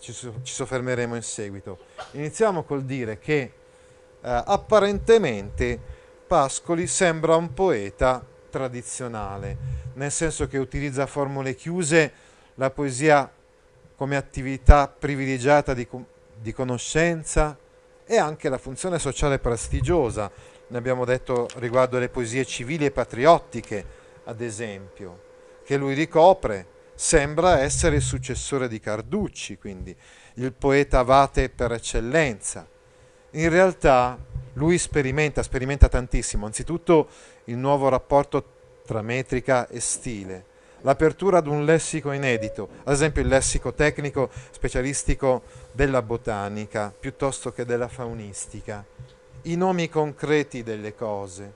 ci, 0.00 0.12
ci, 0.12 0.52
soffermeremo 0.52 1.14
in 1.14 1.22
seguito. 1.22 1.78
Iniziamo 2.12 2.64
col 2.64 2.82
dire 2.82 3.18
che 3.18 3.38
eh, 3.40 3.52
apparentemente 4.20 5.78
Pascoli 6.26 6.86
sembra 6.86 7.36
un 7.36 7.52
poeta 7.54 8.24
tradizionale, 8.50 9.56
nel 9.94 10.10
senso 10.10 10.46
che 10.46 10.58
utilizza 10.58 11.06
formule 11.06 11.54
chiuse, 11.54 12.12
la 12.54 12.70
poesia 12.70 13.30
come 13.94 14.16
attività 14.16 14.88
privilegiata 14.88 15.74
di, 15.74 15.86
di 16.34 16.52
conoscenza 16.52 17.56
e 18.04 18.18
anche 18.18 18.48
la 18.48 18.58
funzione 18.58 18.98
sociale 18.98 19.38
prestigiosa. 19.38 20.30
Ne 20.68 20.78
abbiamo 20.78 21.04
detto 21.04 21.48
riguardo 21.56 21.98
le 21.98 22.08
poesie 22.08 22.44
civili 22.44 22.84
e 22.84 22.90
patriottiche, 22.90 23.84
ad 24.24 24.40
esempio, 24.40 25.22
che 25.64 25.76
lui 25.76 25.94
ricopre. 25.94 26.78
Sembra 27.02 27.60
essere 27.60 27.96
il 27.96 28.02
successore 28.02 28.68
di 28.68 28.78
Carducci, 28.78 29.56
quindi 29.56 29.96
il 30.34 30.52
poeta 30.52 30.98
avate 30.98 31.48
per 31.48 31.72
eccellenza. 31.72 32.68
In 33.30 33.48
realtà 33.48 34.18
lui 34.52 34.76
sperimenta, 34.76 35.42
sperimenta 35.42 35.88
tantissimo, 35.88 36.44
anzitutto 36.44 37.08
il 37.44 37.56
nuovo 37.56 37.88
rapporto 37.88 38.44
tra 38.84 39.00
metrica 39.00 39.66
e 39.68 39.80
stile, 39.80 40.44
l'apertura 40.82 41.38
ad 41.38 41.46
un 41.46 41.64
lessico 41.64 42.12
inedito, 42.12 42.68
ad 42.84 42.92
esempio 42.92 43.22
il 43.22 43.28
lessico 43.28 43.72
tecnico 43.72 44.28
specialistico 44.50 45.44
della 45.72 46.02
botanica 46.02 46.92
piuttosto 46.96 47.50
che 47.50 47.64
della 47.64 47.88
faunistica, 47.88 48.84
i 49.44 49.56
nomi 49.56 49.88
concreti 49.88 50.62
delle 50.62 50.94
cose, 50.94 51.54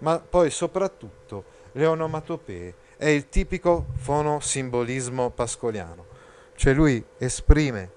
ma 0.00 0.18
poi 0.18 0.50
soprattutto 0.50 1.44
le 1.72 1.86
onomatopee 1.86 2.74
è 2.96 3.06
il 3.06 3.28
tipico 3.28 3.86
fonosimbolismo 3.96 5.30
pascoliano, 5.30 6.06
cioè 6.54 6.72
lui 6.72 7.04
esprime 7.18 7.90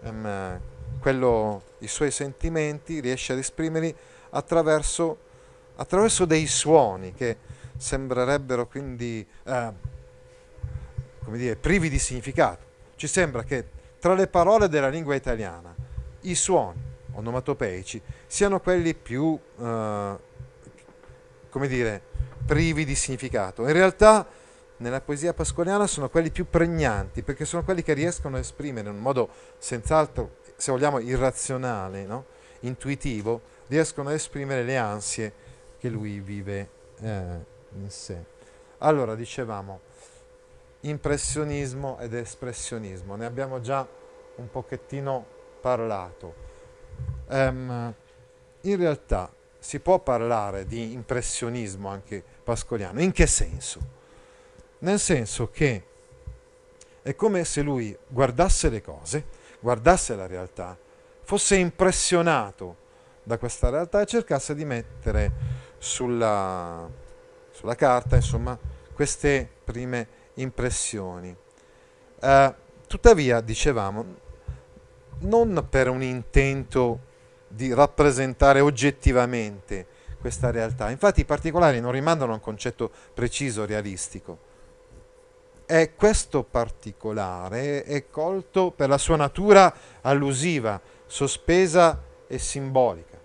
um, 0.00 0.60
quello, 1.00 1.62
i 1.78 1.88
suoi 1.88 2.10
sentimenti, 2.10 3.00
riesce 3.00 3.32
ad 3.32 3.38
esprimerli 3.38 3.94
attraverso, 4.30 5.18
attraverso 5.76 6.24
dei 6.24 6.46
suoni 6.46 7.12
che 7.12 7.36
sembrerebbero 7.76 8.66
quindi 8.66 9.26
eh, 9.44 9.72
come 11.22 11.38
dire, 11.38 11.56
privi 11.56 11.88
di 11.88 11.98
significato. 11.98 12.64
Ci 12.96 13.06
sembra 13.06 13.42
che 13.42 13.68
tra 13.98 14.14
le 14.14 14.26
parole 14.26 14.68
della 14.68 14.88
lingua 14.88 15.14
italiana 15.14 15.74
i 16.22 16.34
suoni 16.34 16.80
onomatopeici 17.12 18.00
siano 18.26 18.60
quelli 18.60 18.94
più, 18.94 19.38
eh, 19.58 20.16
come 21.50 21.68
dire, 21.68 22.02
privi 22.46 22.84
di 22.84 22.94
significato. 22.94 23.62
In 23.62 23.72
realtà 23.72 24.26
nella 24.78 25.00
poesia 25.00 25.32
pascoliana 25.32 25.86
sono 25.86 26.08
quelli 26.08 26.30
più 26.30 26.48
pregnanti, 26.48 27.22
perché 27.22 27.44
sono 27.44 27.64
quelli 27.64 27.82
che 27.82 27.94
riescono 27.94 28.36
a 28.36 28.40
esprimere 28.40 28.88
in 28.88 28.96
un 28.96 29.00
modo 29.00 29.28
senz'altro, 29.58 30.36
se 30.56 30.70
vogliamo, 30.70 30.98
irrazionale, 30.98 32.04
no? 32.04 32.24
intuitivo, 32.60 33.40
riescono 33.68 34.10
a 34.10 34.12
esprimere 34.12 34.62
le 34.62 34.76
ansie 34.76 35.32
che 35.78 35.88
lui 35.88 36.20
vive 36.20 36.68
eh, 37.00 37.44
in 37.74 37.90
sé. 37.90 38.24
Allora, 38.78 39.14
dicevamo, 39.14 39.80
impressionismo 40.80 41.98
ed 41.98 42.14
espressionismo. 42.14 43.16
Ne 43.16 43.24
abbiamo 43.24 43.60
già 43.60 43.86
un 44.36 44.50
pochettino 44.50 45.24
parlato. 45.60 46.44
Um, 47.28 47.94
in 48.62 48.76
realtà, 48.76 49.32
si 49.58 49.80
può 49.80 49.98
parlare 49.98 50.66
di 50.66 50.92
impressionismo 50.92 51.88
anche 51.88 52.22
pascoliano. 52.44 53.00
In 53.00 53.12
che 53.12 53.26
senso? 53.26 53.95
Nel 54.86 55.00
senso 55.00 55.50
che 55.50 55.84
è 57.02 57.16
come 57.16 57.44
se 57.44 57.60
lui 57.60 57.96
guardasse 58.06 58.68
le 58.68 58.80
cose, 58.80 59.24
guardasse 59.58 60.14
la 60.14 60.28
realtà, 60.28 60.78
fosse 61.22 61.56
impressionato 61.56 62.76
da 63.24 63.36
questa 63.36 63.68
realtà 63.68 64.00
e 64.00 64.06
cercasse 64.06 64.54
di 64.54 64.64
mettere 64.64 65.32
sulla, 65.78 66.88
sulla 67.50 67.74
carta, 67.74 68.14
insomma, 68.14 68.56
queste 68.92 69.50
prime 69.64 70.06
impressioni. 70.34 71.36
Uh, 72.20 72.54
tuttavia, 72.86 73.40
dicevamo, 73.40 74.04
non 75.22 75.66
per 75.68 75.88
un 75.88 76.04
intento 76.04 77.00
di 77.48 77.74
rappresentare 77.74 78.60
oggettivamente 78.60 79.84
questa 80.20 80.52
realtà. 80.52 80.90
Infatti 80.90 81.22
i 81.22 81.24
particolari 81.24 81.80
non 81.80 81.90
rimandano 81.90 82.30
a 82.30 82.34
un 82.36 82.40
concetto 82.40 82.88
preciso, 83.12 83.66
realistico. 83.66 84.45
E 85.68 85.94
questo 85.96 86.44
particolare 86.44 87.82
è 87.82 88.08
colto 88.08 88.70
per 88.70 88.88
la 88.88 88.98
sua 88.98 89.16
natura 89.16 89.74
allusiva, 90.02 90.80
sospesa 91.06 92.00
e 92.28 92.38
simbolica. 92.38 93.18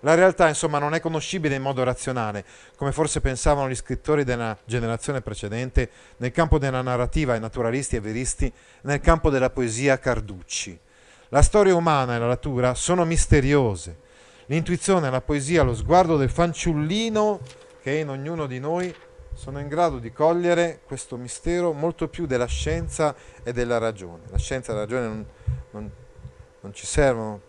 La 0.00 0.14
realtà, 0.14 0.48
insomma, 0.48 0.78
non 0.78 0.92
è 0.92 1.00
conoscibile 1.00 1.54
in 1.54 1.62
modo 1.62 1.82
razionale, 1.82 2.44
come 2.76 2.92
forse 2.92 3.22
pensavano 3.22 3.70
gli 3.70 3.74
scrittori 3.74 4.22
della 4.22 4.56
generazione 4.66 5.22
precedente, 5.22 5.90
nel 6.18 6.30
campo 6.30 6.58
della 6.58 6.82
narrativa, 6.82 7.34
i 7.34 7.40
naturalisti 7.40 7.96
e 7.96 8.00
veristi, 8.00 8.52
nel 8.82 9.00
campo 9.00 9.30
della 9.30 9.48
poesia 9.48 9.98
Carducci. 9.98 10.78
La 11.30 11.40
storia 11.42 11.74
umana 11.74 12.16
e 12.16 12.18
la 12.18 12.26
natura 12.26 12.74
sono 12.74 13.06
misteriose. 13.06 13.98
L'intuizione, 14.46 15.08
la 15.10 15.22
poesia, 15.22 15.62
lo 15.62 15.74
sguardo 15.74 16.18
del 16.18 16.30
fanciullino 16.30 17.40
che 17.82 17.92
è 17.92 18.00
in 18.00 18.10
ognuno 18.10 18.46
di 18.46 18.58
noi 18.58 18.94
sono 19.40 19.58
in 19.58 19.68
grado 19.68 19.98
di 19.98 20.12
cogliere 20.12 20.80
questo 20.84 21.16
mistero 21.16 21.72
molto 21.72 22.08
più 22.08 22.26
della 22.26 22.44
scienza 22.44 23.14
e 23.42 23.54
della 23.54 23.78
ragione. 23.78 24.24
La 24.28 24.36
scienza 24.36 24.72
e 24.72 24.74
la 24.74 24.80
ragione 24.80 25.06
non, 25.06 25.26
non, 25.70 25.90
non 26.60 26.74
ci 26.74 26.84
servono 26.84 27.40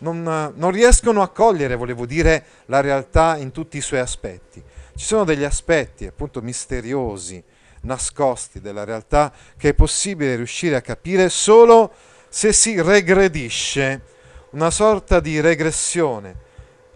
non, 0.00 0.22
non 0.54 0.70
riescono 0.70 1.22
a 1.22 1.28
cogliere, 1.28 1.76
volevo 1.76 2.04
dire, 2.04 2.44
la 2.66 2.82
realtà 2.82 3.38
in 3.38 3.52
tutti 3.52 3.78
i 3.78 3.80
suoi 3.80 4.00
aspetti. 4.00 4.62
Ci 4.94 5.04
sono 5.06 5.24
degli 5.24 5.44
aspetti 5.44 6.04
appunto 6.04 6.42
misteriosi, 6.42 7.42
nascosti 7.80 8.60
della 8.60 8.84
realtà 8.84 9.32
che 9.56 9.70
è 9.70 9.74
possibile 9.74 10.36
riuscire 10.36 10.76
a 10.76 10.82
capire 10.82 11.30
solo 11.30 11.90
se 12.28 12.52
si 12.52 12.82
regredisce, 12.82 14.02
una 14.50 14.70
sorta 14.70 15.20
di 15.20 15.40
regressione, 15.40 16.36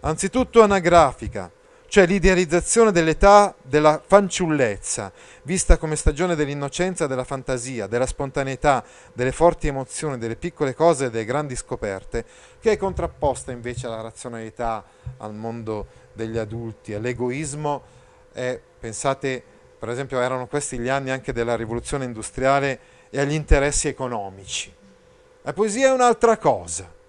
anzitutto 0.01 0.61
anagrafica, 0.61 1.51
cioè 1.93 2.07
l'idealizzazione 2.07 2.91
dell'età 2.91 3.53
della 3.61 4.01
fanciullezza, 4.03 5.11
vista 5.43 5.77
come 5.77 5.95
stagione 5.95 6.33
dell'innocenza, 6.33 7.05
della 7.05 7.23
fantasia, 7.23 7.85
della 7.85 8.07
spontaneità, 8.07 8.83
delle 9.13 9.31
forti 9.31 9.67
emozioni, 9.67 10.17
delle 10.17 10.35
piccole 10.35 10.73
cose 10.73 11.05
e 11.05 11.09
delle 11.11 11.23
grandi 11.23 11.55
scoperte, 11.55 12.25
che 12.59 12.71
è 12.71 12.77
contrapposta 12.77 13.51
invece 13.51 13.85
alla 13.85 14.01
razionalità, 14.01 14.83
al 15.17 15.35
mondo 15.35 15.85
degli 16.13 16.39
adulti, 16.39 16.95
all'egoismo. 16.95 17.83
E 18.33 18.59
pensate, 18.79 19.43
per 19.77 19.89
esempio, 19.89 20.19
erano 20.19 20.47
questi 20.47 20.79
gli 20.79 20.89
anni 20.89 21.11
anche 21.11 21.31
della 21.31 21.55
rivoluzione 21.55 22.05
industriale 22.05 22.79
e 23.11 23.19
agli 23.19 23.33
interessi 23.33 23.87
economici. 23.87 24.73
La 25.43 25.53
poesia 25.53 25.89
è 25.89 25.91
un'altra 25.91 26.37
cosa 26.37 27.01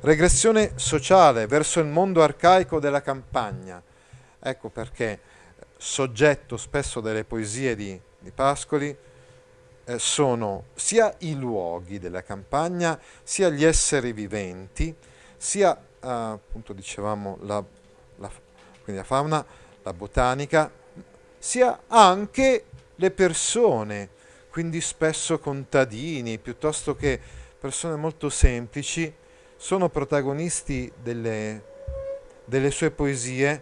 Regressione 0.00 0.74
sociale 0.76 1.48
verso 1.48 1.80
il 1.80 1.86
mondo 1.86 2.22
arcaico 2.22 2.78
della 2.78 3.02
campagna. 3.02 3.82
Ecco 4.38 4.68
perché 4.68 5.18
soggetto 5.76 6.56
spesso 6.56 7.00
delle 7.00 7.24
poesie 7.24 7.74
di, 7.74 8.00
di 8.20 8.30
Pascoli 8.30 8.96
eh, 9.84 9.98
sono 9.98 10.66
sia 10.74 11.12
i 11.18 11.34
luoghi 11.34 11.98
della 11.98 12.22
campagna, 12.22 12.96
sia 13.24 13.48
gli 13.48 13.64
esseri 13.64 14.12
viventi, 14.12 14.94
sia 15.36 15.76
eh, 15.76 16.08
appunto 16.08 16.72
dicevamo 16.72 17.38
la, 17.40 17.64
la, 18.18 18.30
la 18.84 19.04
fauna, 19.04 19.44
la 19.82 19.92
botanica, 19.92 20.70
sia 21.38 21.80
anche 21.88 22.64
le 22.94 23.10
persone, 23.10 24.10
quindi 24.48 24.80
spesso 24.80 25.40
contadini, 25.40 26.38
piuttosto 26.38 26.94
che 26.94 27.20
persone 27.58 27.96
molto 27.96 28.28
semplici 28.28 29.12
sono 29.60 29.88
protagonisti 29.88 30.90
delle, 31.02 31.62
delle 32.44 32.70
sue 32.70 32.92
poesie, 32.92 33.60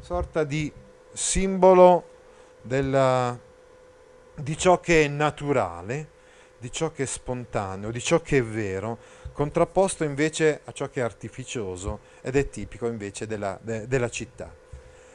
sorta 0.00 0.42
di 0.42 0.70
simbolo 1.12 2.08
della, 2.60 3.38
di 4.34 4.58
ciò 4.58 4.80
che 4.80 5.04
è 5.04 5.08
naturale, 5.08 6.08
di 6.58 6.70
ciò 6.72 6.90
che 6.90 7.04
è 7.04 7.06
spontaneo, 7.06 7.92
di 7.92 8.00
ciò 8.00 8.20
che 8.20 8.38
è 8.38 8.42
vero, 8.42 8.98
contrapposto 9.32 10.02
invece 10.02 10.62
a 10.64 10.72
ciò 10.72 10.90
che 10.90 11.00
è 11.00 11.04
artificioso 11.04 12.00
ed 12.22 12.34
è 12.34 12.48
tipico 12.48 12.88
invece 12.88 13.28
della, 13.28 13.56
de, 13.62 13.86
della 13.86 14.10
città. 14.10 14.52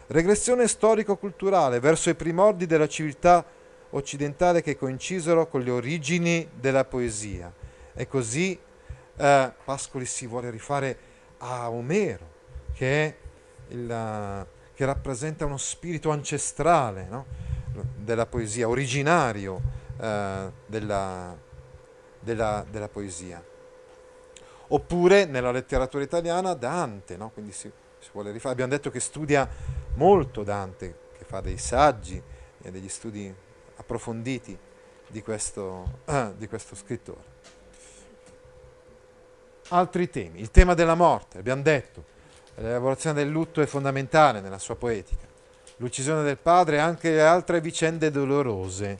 Regressione 0.07 0.67
storico-culturale 0.69 1.81
verso 1.81 2.09
i 2.09 2.15
primordi 2.15 2.65
della 2.65 2.87
civiltà 2.87 3.45
occidentale 3.89 4.61
che 4.61 4.77
coincisero 4.77 5.47
con 5.47 5.61
le 5.61 5.71
origini 5.71 6.47
della 6.53 6.85
poesia 6.85 7.51
e 7.93 8.07
così 8.07 8.57
eh, 9.17 9.51
Pascoli 9.63 10.05
si 10.05 10.27
vuole 10.27 10.49
rifare 10.49 10.97
a 11.37 11.69
Omero, 11.69 12.29
che, 12.73 13.15
il, 13.69 14.47
che 14.73 14.85
rappresenta 14.85 15.45
uno 15.45 15.57
spirito 15.57 16.09
ancestrale 16.09 17.07
no? 17.09 17.25
della 17.95 18.25
poesia, 18.25 18.67
originario 18.67 19.61
eh, 19.99 20.51
della, 20.65 21.37
della, 22.19 22.65
della, 22.69 22.89
poesia. 22.89 23.43
Oppure 24.67 25.25
nella 25.25 25.51
letteratura 25.51 26.03
italiana 26.03 26.53
Dante, 26.53 27.17
no? 27.17 27.31
quindi 27.31 27.51
si, 27.51 27.71
si 27.99 28.09
vuole 28.11 28.31
rifare. 28.31 28.53
Abbiamo 28.53 28.71
detto 28.71 28.89
che 28.89 28.99
studia 28.99 29.47
molto 29.95 30.43
Dante, 30.43 30.95
che 31.17 31.25
fa 31.25 31.41
dei 31.41 31.57
saggi 31.57 32.21
e 32.61 32.71
degli 32.71 32.89
studi 32.89 33.33
approfonditi 33.75 34.57
di 35.07 35.21
questo, 35.21 35.99
eh, 36.05 36.33
di 36.37 36.47
questo 36.47 36.75
scrittore 36.75 37.30
altri 39.71 40.09
temi. 40.09 40.39
Il 40.39 40.51
tema 40.51 40.73
della 40.73 40.95
morte, 40.95 41.37
abbiamo 41.37 41.61
detto, 41.61 42.03
l'elaborazione 42.55 43.23
del 43.23 43.29
lutto 43.29 43.61
è 43.61 43.65
fondamentale 43.65 44.39
nella 44.41 44.59
sua 44.59 44.75
poetica. 44.75 45.27
L'uccisione 45.77 46.23
del 46.23 46.37
padre 46.37 46.77
e 46.77 46.79
anche 46.79 47.11
le 47.11 47.23
altre 47.23 47.59
vicende 47.59 48.11
dolorose 48.11 48.99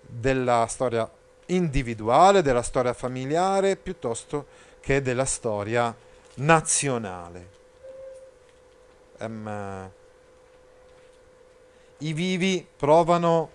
della 0.00 0.66
storia 0.68 1.10
individuale, 1.46 2.42
della 2.42 2.62
storia 2.62 2.92
familiare, 2.92 3.76
piuttosto 3.76 4.46
che 4.80 5.00
della 5.00 5.24
storia 5.24 5.94
nazionale. 6.34 7.60
Um, 9.18 9.90
I 11.98 12.12
vivi 12.12 12.66
provano 12.76 13.50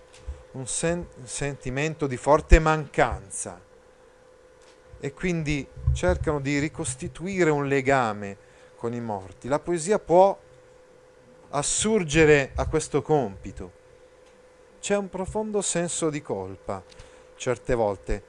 un, 0.52 0.66
sen- 0.66 1.06
un 1.16 1.26
sentimento 1.26 2.06
di 2.06 2.16
forte 2.16 2.58
mancanza 2.58 3.66
e 5.00 5.12
quindi 5.12 5.66
cercano 5.92 6.40
di 6.40 6.58
ricostituire 6.58 7.50
un 7.50 7.66
legame 7.66 8.36
con 8.76 8.92
i 8.92 9.00
morti. 9.00 9.48
La 9.48 9.58
poesia 9.58 9.98
può 9.98 10.38
assurgere 11.50 12.52
a 12.54 12.66
questo 12.66 13.02
compito. 13.02 13.72
C'è 14.80 14.96
un 14.96 15.08
profondo 15.08 15.60
senso 15.62 16.10
di 16.10 16.22
colpa 16.22 16.82
certe 17.38 17.74
volte. 17.74 18.22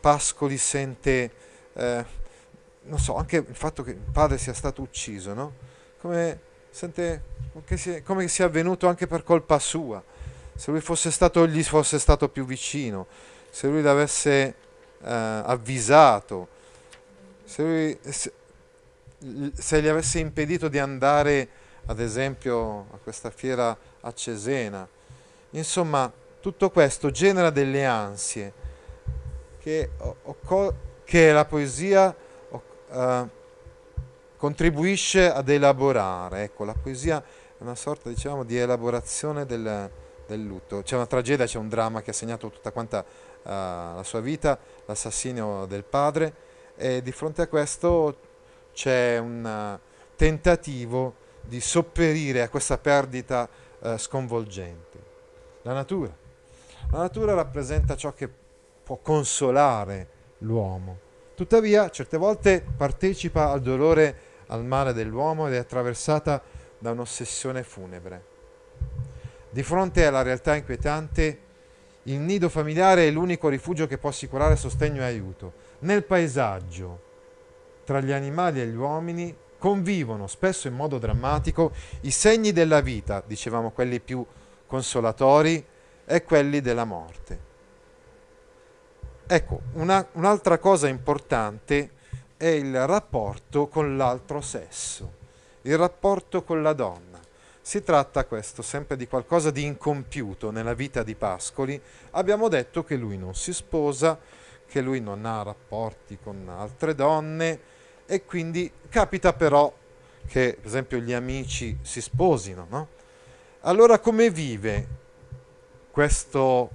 Pascoli 0.00 0.58
sente, 0.58 1.30
eh, 1.72 2.04
non 2.82 2.98
so, 2.98 3.16
anche 3.16 3.38
il 3.38 3.54
fatto 3.54 3.82
che 3.82 3.92
il 3.92 3.96
padre 4.12 4.36
sia 4.36 4.52
stato 4.52 4.82
ucciso, 4.82 5.32
no? 5.32 5.54
Come 6.00 6.40
sente 6.68 7.34
che 7.64 7.78
sia, 7.78 8.02
come 8.02 8.28
sia 8.28 8.44
avvenuto 8.44 8.86
anche 8.86 9.06
per 9.06 9.22
colpa 9.22 9.58
sua. 9.58 10.02
Se 10.54 10.70
lui 10.70 10.80
fosse 10.80 11.10
stato, 11.10 11.46
gli 11.46 11.62
fosse 11.62 11.98
stato 11.98 12.28
più 12.28 12.44
vicino, 12.44 13.06
se 13.50 13.68
lui 13.68 13.82
l'avesse 13.82 14.54
avvisato, 15.02 16.48
se, 17.44 17.62
lui, 17.62 17.98
se, 18.00 18.32
se, 19.54 19.82
gli 19.82 19.88
avesse 19.88 20.18
impedito 20.18 20.68
di 20.68 20.78
andare 20.78 21.48
ad 21.86 22.00
esempio 22.00 22.86
a 22.92 22.98
questa 23.02 23.30
fiera 23.30 23.76
a 24.00 24.12
Cesena. 24.12 24.86
Insomma, 25.50 26.12
tutto 26.40 26.70
questo 26.70 27.10
genera 27.10 27.50
delle 27.50 27.84
ansie 27.84 28.52
che, 29.58 29.90
che 31.04 31.32
la 31.32 31.44
poesia 31.44 32.14
uh, 32.50 33.28
contribuisce 34.36 35.28
ad 35.28 35.48
elaborare. 35.48 36.44
Ecco, 36.44 36.64
la 36.64 36.74
poesia 36.80 37.20
è 37.20 37.62
una 37.62 37.74
sorta 37.74 38.08
diciamo, 38.08 38.44
di 38.44 38.56
elaborazione 38.56 39.44
del, 39.44 39.90
del 40.26 40.44
lutto. 40.44 40.82
C'è 40.82 40.94
una 40.94 41.06
tragedia, 41.06 41.46
c'è 41.46 41.58
un 41.58 41.68
dramma 41.68 42.02
che 42.02 42.10
ha 42.10 42.14
segnato 42.14 42.48
tutta 42.48 42.70
quanta 42.70 43.00
uh, 43.00 43.48
la 43.48 44.02
sua 44.04 44.20
vita, 44.20 44.56
l'assassinio 44.86 45.66
del 45.66 45.84
padre 45.84 46.34
e 46.76 47.02
di 47.02 47.12
fronte 47.12 47.42
a 47.42 47.48
questo 47.48 48.18
c'è 48.72 49.18
un 49.18 49.44
uh, 49.44 50.14
tentativo 50.16 51.14
di 51.40 51.60
sopperire 51.60 52.42
a 52.42 52.48
questa 52.48 52.78
perdita 52.78 53.48
uh, 53.78 53.96
sconvolgente. 53.96 54.98
La 55.62 55.72
natura. 55.72 56.14
La 56.90 56.98
natura 56.98 57.34
rappresenta 57.34 57.96
ciò 57.96 58.12
che 58.12 58.28
può 58.82 58.98
consolare 58.98 60.08
l'uomo. 60.38 60.98
Tuttavia, 61.34 61.90
certe 61.90 62.16
volte 62.16 62.64
partecipa 62.76 63.50
al 63.50 63.60
dolore, 63.60 64.20
al 64.46 64.64
male 64.64 64.92
dell'uomo 64.92 65.48
ed 65.48 65.54
è 65.54 65.58
attraversata 65.58 66.40
da 66.78 66.92
un'ossessione 66.92 67.62
funebre. 67.62 68.24
Di 69.50 69.62
fronte 69.62 70.06
alla 70.06 70.22
realtà 70.22 70.54
inquietante, 70.54 71.40
il 72.06 72.18
nido 72.18 72.48
familiare 72.48 73.06
è 73.06 73.10
l'unico 73.10 73.48
rifugio 73.48 73.86
che 73.86 73.98
può 73.98 74.08
assicurare 74.08 74.56
sostegno 74.56 75.02
e 75.02 75.04
aiuto. 75.04 75.52
Nel 75.80 76.02
paesaggio, 76.02 77.00
tra 77.84 78.00
gli 78.00 78.12
animali 78.12 78.60
e 78.60 78.66
gli 78.66 78.76
uomini, 78.76 79.34
convivono 79.58 80.26
spesso 80.26 80.68
in 80.68 80.74
modo 80.74 80.98
drammatico 80.98 81.72
i 82.02 82.10
segni 82.10 82.52
della 82.52 82.80
vita, 82.80 83.22
dicevamo 83.24 83.70
quelli 83.70 84.00
più 84.00 84.24
consolatori, 84.66 85.64
e 86.06 86.22
quelli 86.22 86.60
della 86.60 86.84
morte. 86.84 87.44
Ecco, 89.26 89.60
una, 89.72 90.06
un'altra 90.12 90.58
cosa 90.58 90.86
importante 90.86 91.90
è 92.36 92.46
il 92.46 92.86
rapporto 92.86 93.66
con 93.66 93.96
l'altro 93.96 94.40
sesso, 94.40 95.12
il 95.62 95.76
rapporto 95.76 96.44
con 96.44 96.62
la 96.62 96.72
donna. 96.72 97.15
Si 97.66 97.82
tratta 97.82 98.26
questo 98.26 98.62
sempre 98.62 98.96
di 98.96 99.08
qualcosa 99.08 99.50
di 99.50 99.64
incompiuto 99.64 100.52
nella 100.52 100.72
vita 100.72 101.02
di 101.02 101.16
Pascoli. 101.16 101.82
Abbiamo 102.12 102.46
detto 102.46 102.84
che 102.84 102.94
lui 102.94 103.18
non 103.18 103.34
si 103.34 103.52
sposa, 103.52 104.16
che 104.68 104.80
lui 104.80 105.00
non 105.00 105.24
ha 105.26 105.42
rapporti 105.42 106.16
con 106.22 106.48
altre 106.48 106.94
donne 106.94 107.58
e 108.06 108.24
quindi 108.24 108.70
capita 108.88 109.32
però 109.32 109.74
che 110.28 110.56
per 110.60 110.64
esempio 110.64 110.98
gli 110.98 111.12
amici 111.12 111.76
si 111.82 112.00
sposino, 112.00 112.68
no? 112.70 112.88
Allora 113.62 113.98
come 113.98 114.30
vive 114.30 114.86
questo, 115.90 116.70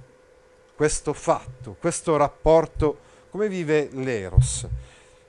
questo 0.76 1.14
fatto, 1.14 1.74
questo 1.80 2.18
rapporto, 2.18 2.98
come 3.30 3.48
vive 3.48 3.88
l'Eros? 3.92 4.68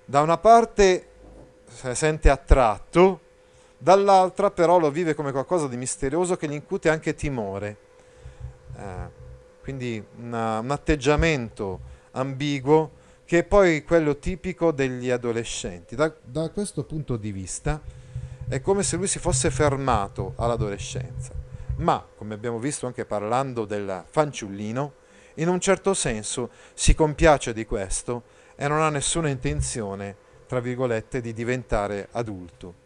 Da 0.04 0.20
una 0.20 0.38
parte 0.38 1.08
si 1.70 1.96
sente 1.96 2.30
attratto, 2.30 3.22
dall'altra 3.84 4.50
però 4.50 4.80
lo 4.80 4.90
vive 4.90 5.14
come 5.14 5.34
qualcosa 5.34 5.68
di 5.68 5.76
misterioso 5.76 6.38
che 6.38 6.48
gli 6.48 6.54
incute 6.54 6.88
anche 6.90 7.16
timore. 7.16 7.78
Eh, 8.78 9.22
quindi 9.62 10.02
una, 10.20 10.60
un 10.60 10.72
atteggiamento 10.72 11.82
ambiguo 12.12 13.02
che 13.26 13.40
è 13.40 13.44
poi 13.44 13.84
quello 13.84 14.18
tipico 14.18 14.72
degli 14.72 15.10
adolescenti. 15.10 15.96
Da, 15.96 16.14
da 16.24 16.50
questo 16.50 16.86
punto 16.86 17.18
di 17.18 17.34
vista 17.34 17.82
è 18.48 18.62
come 18.62 18.84
se 18.84 18.96
lui 18.96 19.08
si 19.08 19.20
fosse 19.20 19.52
fermato 19.52 20.34
all'adolescenza, 20.38 21.34
ma 21.78 22.06
come 22.16 22.36
abbiamo 22.36 22.60
visto 22.60 22.86
anche 22.88 23.04
parlando 23.04 23.66
del 23.66 24.06
fanciullino, 24.10 24.94
in 25.36 25.50
un 25.50 25.60
certo 25.60 25.94
senso 25.94 26.52
si 26.74 26.96
compiace 26.96 27.52
di 27.52 27.66
questo 27.66 28.24
e 28.56 28.66
non 28.70 28.82
ha 28.82 28.90
nessuna 28.90 29.28
intenzione, 29.28 30.16
tra 30.48 30.62
virgolette, 30.62 31.20
di 31.20 31.34
diventare 31.34 32.08
adulto 32.12 32.83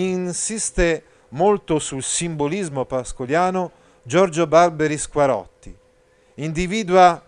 insiste 0.00 1.04
molto 1.30 1.78
sul 1.78 2.02
simbolismo 2.02 2.84
pascoliano 2.84 3.70
Giorgio 4.02 4.46
Barberi 4.46 4.98
Squarotti. 4.98 5.76
Individua 6.34 7.22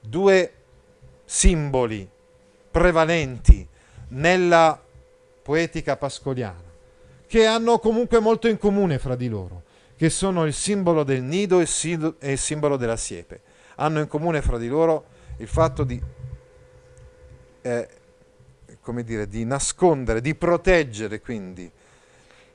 due 0.00 0.52
simboli 1.24 2.08
prevalenti 2.70 3.66
nella 4.08 4.80
poetica 5.42 5.96
pascoliana, 5.96 6.62
che 7.26 7.46
hanno 7.46 7.78
comunque 7.78 8.20
molto 8.20 8.48
in 8.48 8.58
comune 8.58 8.98
fra 8.98 9.16
di 9.16 9.28
loro, 9.28 9.62
che 9.96 10.10
sono 10.10 10.44
il 10.44 10.54
simbolo 10.54 11.02
del 11.02 11.22
nido 11.22 11.60
e 11.60 12.30
il 12.32 12.38
simbolo 12.38 12.76
della 12.76 12.96
siepe. 12.96 13.40
Hanno 13.76 14.00
in 14.00 14.06
comune 14.06 14.40
fra 14.42 14.58
di 14.58 14.68
loro 14.68 15.06
il 15.38 15.48
fatto 15.48 15.82
di 15.84 16.00
eh, 17.62 17.88
come 18.84 19.02
dire, 19.02 19.26
di 19.26 19.44
nascondere, 19.44 20.20
di 20.20 20.34
proteggere 20.34 21.20
quindi 21.20 21.68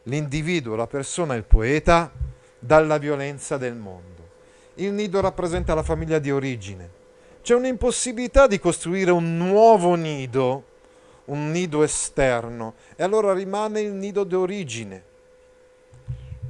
l'individuo, 0.04 0.76
la 0.76 0.88
persona, 0.88 1.34
il 1.34 1.44
poeta 1.44 2.12
dalla 2.58 2.98
violenza 2.98 3.58
del 3.58 3.76
mondo. 3.76 4.28
Il 4.76 4.94
nido 4.94 5.20
rappresenta 5.20 5.74
la 5.74 5.84
famiglia 5.84 6.20
di 6.20 6.32
origine. 6.32 6.98
C'è 7.42 7.56
un'impossibilità 7.56 8.48
di 8.48 8.60
costruire 8.60 9.12
un 9.12 9.38
nuovo 9.38 9.96
nido, 9.96 10.64
un 11.26 11.52
nido 11.52 11.84
esterno, 11.84 12.76
e 12.96 13.04
allora 13.04 13.34
rimane 13.34 13.82
il 13.82 13.92
nido 13.92 14.24
di 14.24 14.36
origine. 14.36 15.04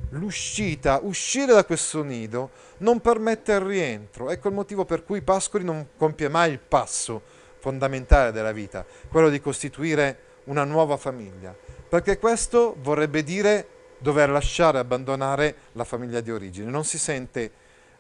L'uscita, 0.10 1.00
uscire 1.04 1.54
da 1.54 1.64
questo 1.64 2.04
nido, 2.04 2.50
non 2.80 3.00
permette 3.00 3.54
il 3.54 3.62
rientro. 3.62 4.30
Ecco 4.30 4.50
il 4.50 4.56
motivo 4.56 4.84
per 4.84 5.06
cui 5.06 5.22
Pascoli 5.22 5.64
non 5.64 5.88
compie 5.96 6.28
mai 6.28 6.52
il 6.52 6.60
passo 6.60 7.38
fondamentale 7.60 8.32
della 8.32 8.52
vita, 8.52 8.86
quello 9.10 9.30
di 9.30 9.40
costituire 9.40 10.28
una 10.46 10.64
nuova 10.64 10.98
famiglia, 10.98 11.56
perché 11.88 12.18
questo 12.18 12.76
vorrebbe 12.80 13.24
dire 13.24 13.68
dover 14.00 14.30
lasciare, 14.30 14.80
abbandonare 14.80 15.56
la 15.74 15.84
famiglia 15.84 16.22
di 16.22 16.32
origine. 16.32 16.72
Non 16.72 16.86
si 16.86 16.98
sente 16.98 17.52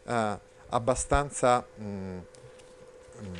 uh, 0.03 0.13
abbastanza 0.69 1.65
mm, 1.81 2.17
mm, 3.21 3.35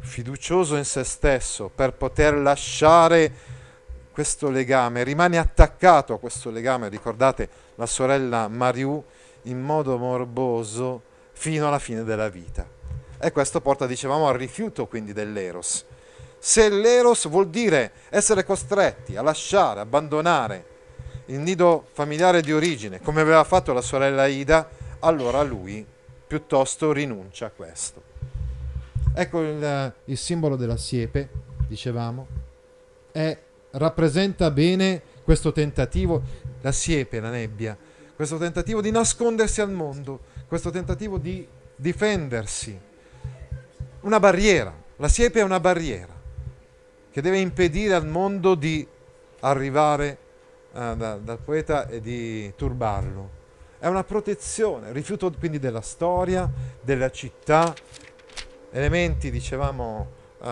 fiducioso 0.00 0.76
in 0.76 0.84
se 0.84 1.04
stesso 1.04 1.70
per 1.72 1.92
poter 1.92 2.34
lasciare 2.34 3.50
questo 4.10 4.50
legame, 4.50 5.04
rimane 5.04 5.38
attaccato 5.38 6.14
a 6.14 6.18
questo 6.18 6.50
legame, 6.50 6.88
ricordate 6.88 7.48
la 7.76 7.86
sorella 7.86 8.48
Mariù, 8.48 9.02
in 9.42 9.60
modo 9.60 9.96
morboso 9.96 11.02
fino 11.32 11.66
alla 11.66 11.78
fine 11.78 12.04
della 12.04 12.28
vita. 12.28 12.80
E 13.24 13.30
questo 13.30 13.60
porta, 13.60 13.86
dicevamo, 13.86 14.26
al 14.26 14.34
rifiuto 14.34 14.88
quindi 14.88 15.12
dell'eros. 15.12 15.84
Se 16.40 16.68
l'eros 16.68 17.28
vuol 17.28 17.50
dire 17.50 17.92
essere 18.10 18.44
costretti 18.44 19.14
a 19.14 19.22
lasciare, 19.22 19.78
abbandonare 19.78 20.66
il 21.26 21.38
nido 21.38 21.86
familiare 21.92 22.40
di 22.42 22.52
origine, 22.52 23.00
come 23.00 23.20
aveva 23.20 23.44
fatto 23.44 23.72
la 23.72 23.80
sorella 23.80 24.26
Ida, 24.26 24.68
allora 24.98 25.40
lui 25.42 25.86
piuttosto 26.26 26.90
rinuncia 26.90 27.46
a 27.46 27.50
questo. 27.50 28.02
Ecco 29.14 29.40
il, 29.40 29.94
il 30.06 30.18
simbolo 30.18 30.56
della 30.56 30.76
siepe, 30.76 31.28
dicevamo, 31.68 32.26
è, 33.12 33.38
rappresenta 33.70 34.50
bene 34.50 35.00
questo 35.22 35.52
tentativo, 35.52 36.22
la 36.60 36.72
siepe, 36.72 37.20
la 37.20 37.30
nebbia, 37.30 37.78
questo 38.16 38.36
tentativo 38.36 38.80
di 38.80 38.90
nascondersi 38.90 39.60
al 39.60 39.70
mondo, 39.70 40.22
questo 40.48 40.70
tentativo 40.70 41.18
di 41.18 41.46
difendersi 41.76 42.90
una 44.02 44.20
barriera. 44.20 44.72
La 44.96 45.08
siepe 45.08 45.40
è 45.40 45.42
una 45.42 45.60
barriera 45.60 46.12
che 47.10 47.20
deve 47.20 47.38
impedire 47.38 47.94
al 47.94 48.06
mondo 48.06 48.54
di 48.54 48.86
arrivare 49.40 50.18
uh, 50.72 50.94
da, 50.94 51.16
dal 51.16 51.38
poeta 51.38 51.88
e 51.88 52.00
di 52.00 52.52
turbarlo. 52.56 53.40
È 53.78 53.86
una 53.86 54.04
protezione, 54.04 54.92
rifiuto 54.92 55.30
quindi 55.36 55.58
della 55.58 55.80
storia, 55.80 56.48
della 56.80 57.10
città, 57.10 57.74
elementi, 58.70 59.30
dicevamo, 59.30 60.10
uh, 60.38 60.46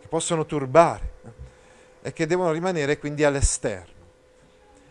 che 0.00 0.08
possono 0.08 0.46
turbare 0.46 1.12
eh, 1.24 2.08
e 2.08 2.12
che 2.12 2.26
devono 2.26 2.50
rimanere 2.50 2.98
quindi 2.98 3.24
all'esterno. 3.24 3.96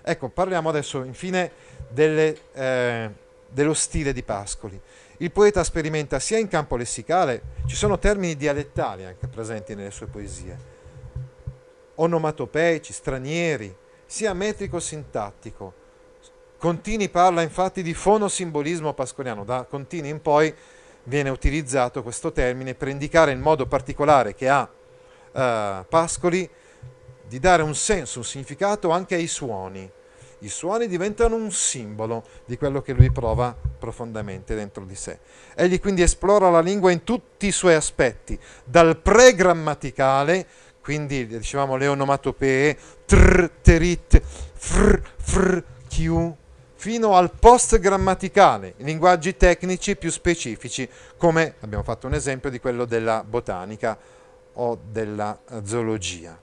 Ecco, 0.01 0.29
parliamo 0.29 0.69
adesso 0.69 1.03
infine 1.03 1.51
delle, 1.89 2.37
eh, 2.53 3.09
dello 3.49 3.73
stile 3.73 4.13
di 4.13 4.23
Pascoli. 4.23 4.79
Il 5.19 5.31
poeta 5.31 5.63
sperimenta 5.63 6.19
sia 6.19 6.37
in 6.37 6.47
campo 6.47 6.75
lessicale, 6.75 7.41
ci 7.65 7.75
sono 7.75 7.97
termini 7.97 8.35
dialettali 8.35 9.03
anche 9.03 9.27
presenti 9.27 9.73
nelle 9.73 9.89
sue 9.89 10.05
poesie, 10.05 10.57
onomatopeici, 11.95 12.93
stranieri, 12.93 13.75
sia 14.05 14.33
metrico-sintattico. 14.33 15.73
Contini 16.59 17.09
parla 17.09 17.41
infatti 17.41 17.81
di 17.81 17.95
fonosimbolismo 17.95 18.93
pascoliano, 18.93 19.43
da 19.43 19.65
Contini 19.67 20.09
in 20.09 20.21
poi 20.21 20.53
viene 21.05 21.29
utilizzato 21.29 22.03
questo 22.03 22.31
termine 22.31 22.75
per 22.75 22.89
indicare 22.89 23.31
il 23.31 23.39
modo 23.39 23.65
particolare 23.65 24.35
che 24.35 24.49
ha 24.49 24.69
eh, 25.31 25.85
Pascoli 25.89 26.47
di 27.27 27.39
dare 27.39 27.63
un 27.63 27.73
senso, 27.73 28.19
un 28.19 28.25
significato 28.25 28.91
anche 28.91 29.15
ai 29.15 29.27
suoni 29.27 29.91
i 30.39 30.49
suoni 30.49 30.87
diventano 30.87 31.35
un 31.35 31.51
simbolo 31.51 32.23
di 32.45 32.57
quello 32.57 32.81
che 32.81 32.93
lui 32.93 33.11
prova 33.11 33.55
profondamente 33.77 34.55
dentro 34.55 34.85
di 34.85 34.95
sé. 34.95 35.19
Egli 35.55 35.79
quindi 35.79 36.01
esplora 36.01 36.49
la 36.49 36.59
lingua 36.59 36.91
in 36.91 37.03
tutti 37.03 37.47
i 37.47 37.51
suoi 37.51 37.73
aspetti, 37.73 38.37
dal 38.63 38.97
pregrammaticale, 38.97 40.45
quindi 40.81 41.25
dicevamo 41.25 41.75
le 41.75 41.87
onomatopee, 41.87 42.77
tr, 43.05 43.49
terit, 43.61 44.21
fr, 44.21 45.01
fr, 45.17 45.63
q, 45.89 46.31
fino 46.75 47.15
al 47.15 47.31
post-grammaticale, 47.31 48.75
linguaggi 48.77 49.35
tecnici 49.35 49.95
più 49.95 50.11
specifici, 50.11 50.87
come 51.17 51.55
abbiamo 51.61 51.83
fatto 51.83 52.07
un 52.07 52.13
esempio 52.13 52.49
di 52.49 52.59
quello 52.59 52.85
della 52.85 53.23
botanica 53.27 53.97
o 54.53 54.79
della 54.89 55.37
zoologia. 55.63 56.39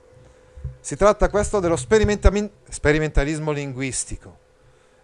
Si 0.80 0.96
tratta 0.96 1.30
questo 1.30 1.60
dello 1.60 1.76
sperimentalismo 1.76 3.52
linguistico 3.52 4.38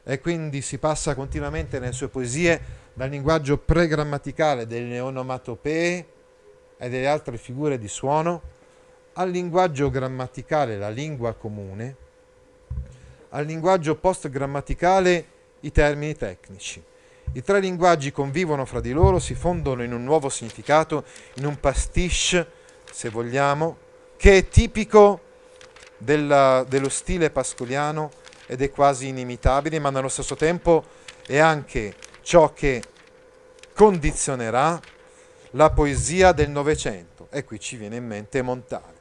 e 0.05 0.21
quindi 0.21 0.61
si 0.61 0.79
passa 0.79 1.15
continuamente 1.15 1.79
nelle 1.79 1.93
sue 1.93 2.09
poesie 2.09 2.61
dal 2.93 3.09
linguaggio 3.09 3.59
pregrammaticale 3.59 4.67
delle 4.67 5.01
onomatopee 5.01 6.07
e 6.77 6.89
delle 6.89 7.07
altre 7.07 7.37
figure 7.37 7.79
di 7.79 7.89
suono 7.89 8.43
al 9.15 9.31
linguaggio 9.31 9.91
grammaticale, 9.91 10.79
la 10.79 10.89
lingua 10.89 11.35
comune, 11.35 11.97
al 13.31 13.45
linguaggio 13.45 13.97
post-grammaticale, 13.97 15.27
i 15.61 15.73
termini 15.73 16.15
tecnici. 16.15 16.83
I 17.33 17.43
tre 17.43 17.61
linguaggi 17.61 18.13
convivono 18.13 18.65
fra 18.65 18.81
di 18.81 18.93
loro, 18.93 19.19
si 19.19 19.35
fondono 19.35 19.83
in 19.83 19.93
un 19.93 20.03
nuovo 20.03 20.29
significato, 20.29 21.05
in 21.35 21.47
un 21.47 21.61
pastiche, 21.61 22.47
se 22.91 23.09
vogliamo, 23.09 23.77
che 24.17 24.39
è 24.39 24.49
tipico 24.49 25.21
della, 26.01 26.65
dello 26.67 26.89
stile 26.89 27.31
pascoliano 27.31 28.11
ed 28.47 28.63
è 28.63 28.71
quasi 28.71 29.09
inimitabile, 29.09 29.79
ma 29.79 29.91
nello 29.91 30.09
stesso 30.09 30.35
tempo 30.35 30.85
è 31.27 31.39
anche 31.39 31.95
ciò 32.23 32.53
che 32.53 32.83
condizionerà 33.75 34.81
la 35.53 35.71
poesia 35.71 36.33
del 36.33 36.51
Novecento. 36.51 37.29
E 37.31 37.45
qui 37.45 37.61
ci 37.61 37.77
viene 37.77 37.97
in 37.97 38.07
mente 38.07 38.43
Montale. 38.43 38.99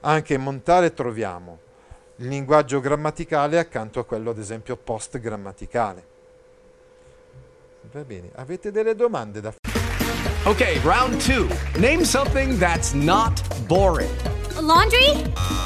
Anche 0.00 0.34
in 0.34 0.42
Montale 0.42 0.92
troviamo 0.92 1.58
il 2.16 2.28
linguaggio 2.28 2.80
grammaticale 2.80 3.58
accanto 3.58 4.00
a 4.00 4.04
quello, 4.04 4.30
ad 4.30 4.38
esempio, 4.38 4.76
post-grammaticale. 4.76 6.14
Va 7.92 8.04
bene, 8.04 8.30
avete 8.34 8.70
delle 8.70 8.94
domande 8.94 9.40
da 9.40 9.52
fare? 9.52 9.74
Ok, 10.44 10.80
round 10.82 11.22
2. 11.24 11.80
Name 11.80 12.04
something 12.04 12.58
that's 12.58 12.92
not 12.92 13.40
boring. 13.66 14.10
A 14.56 14.60
laundry? 14.60 15.65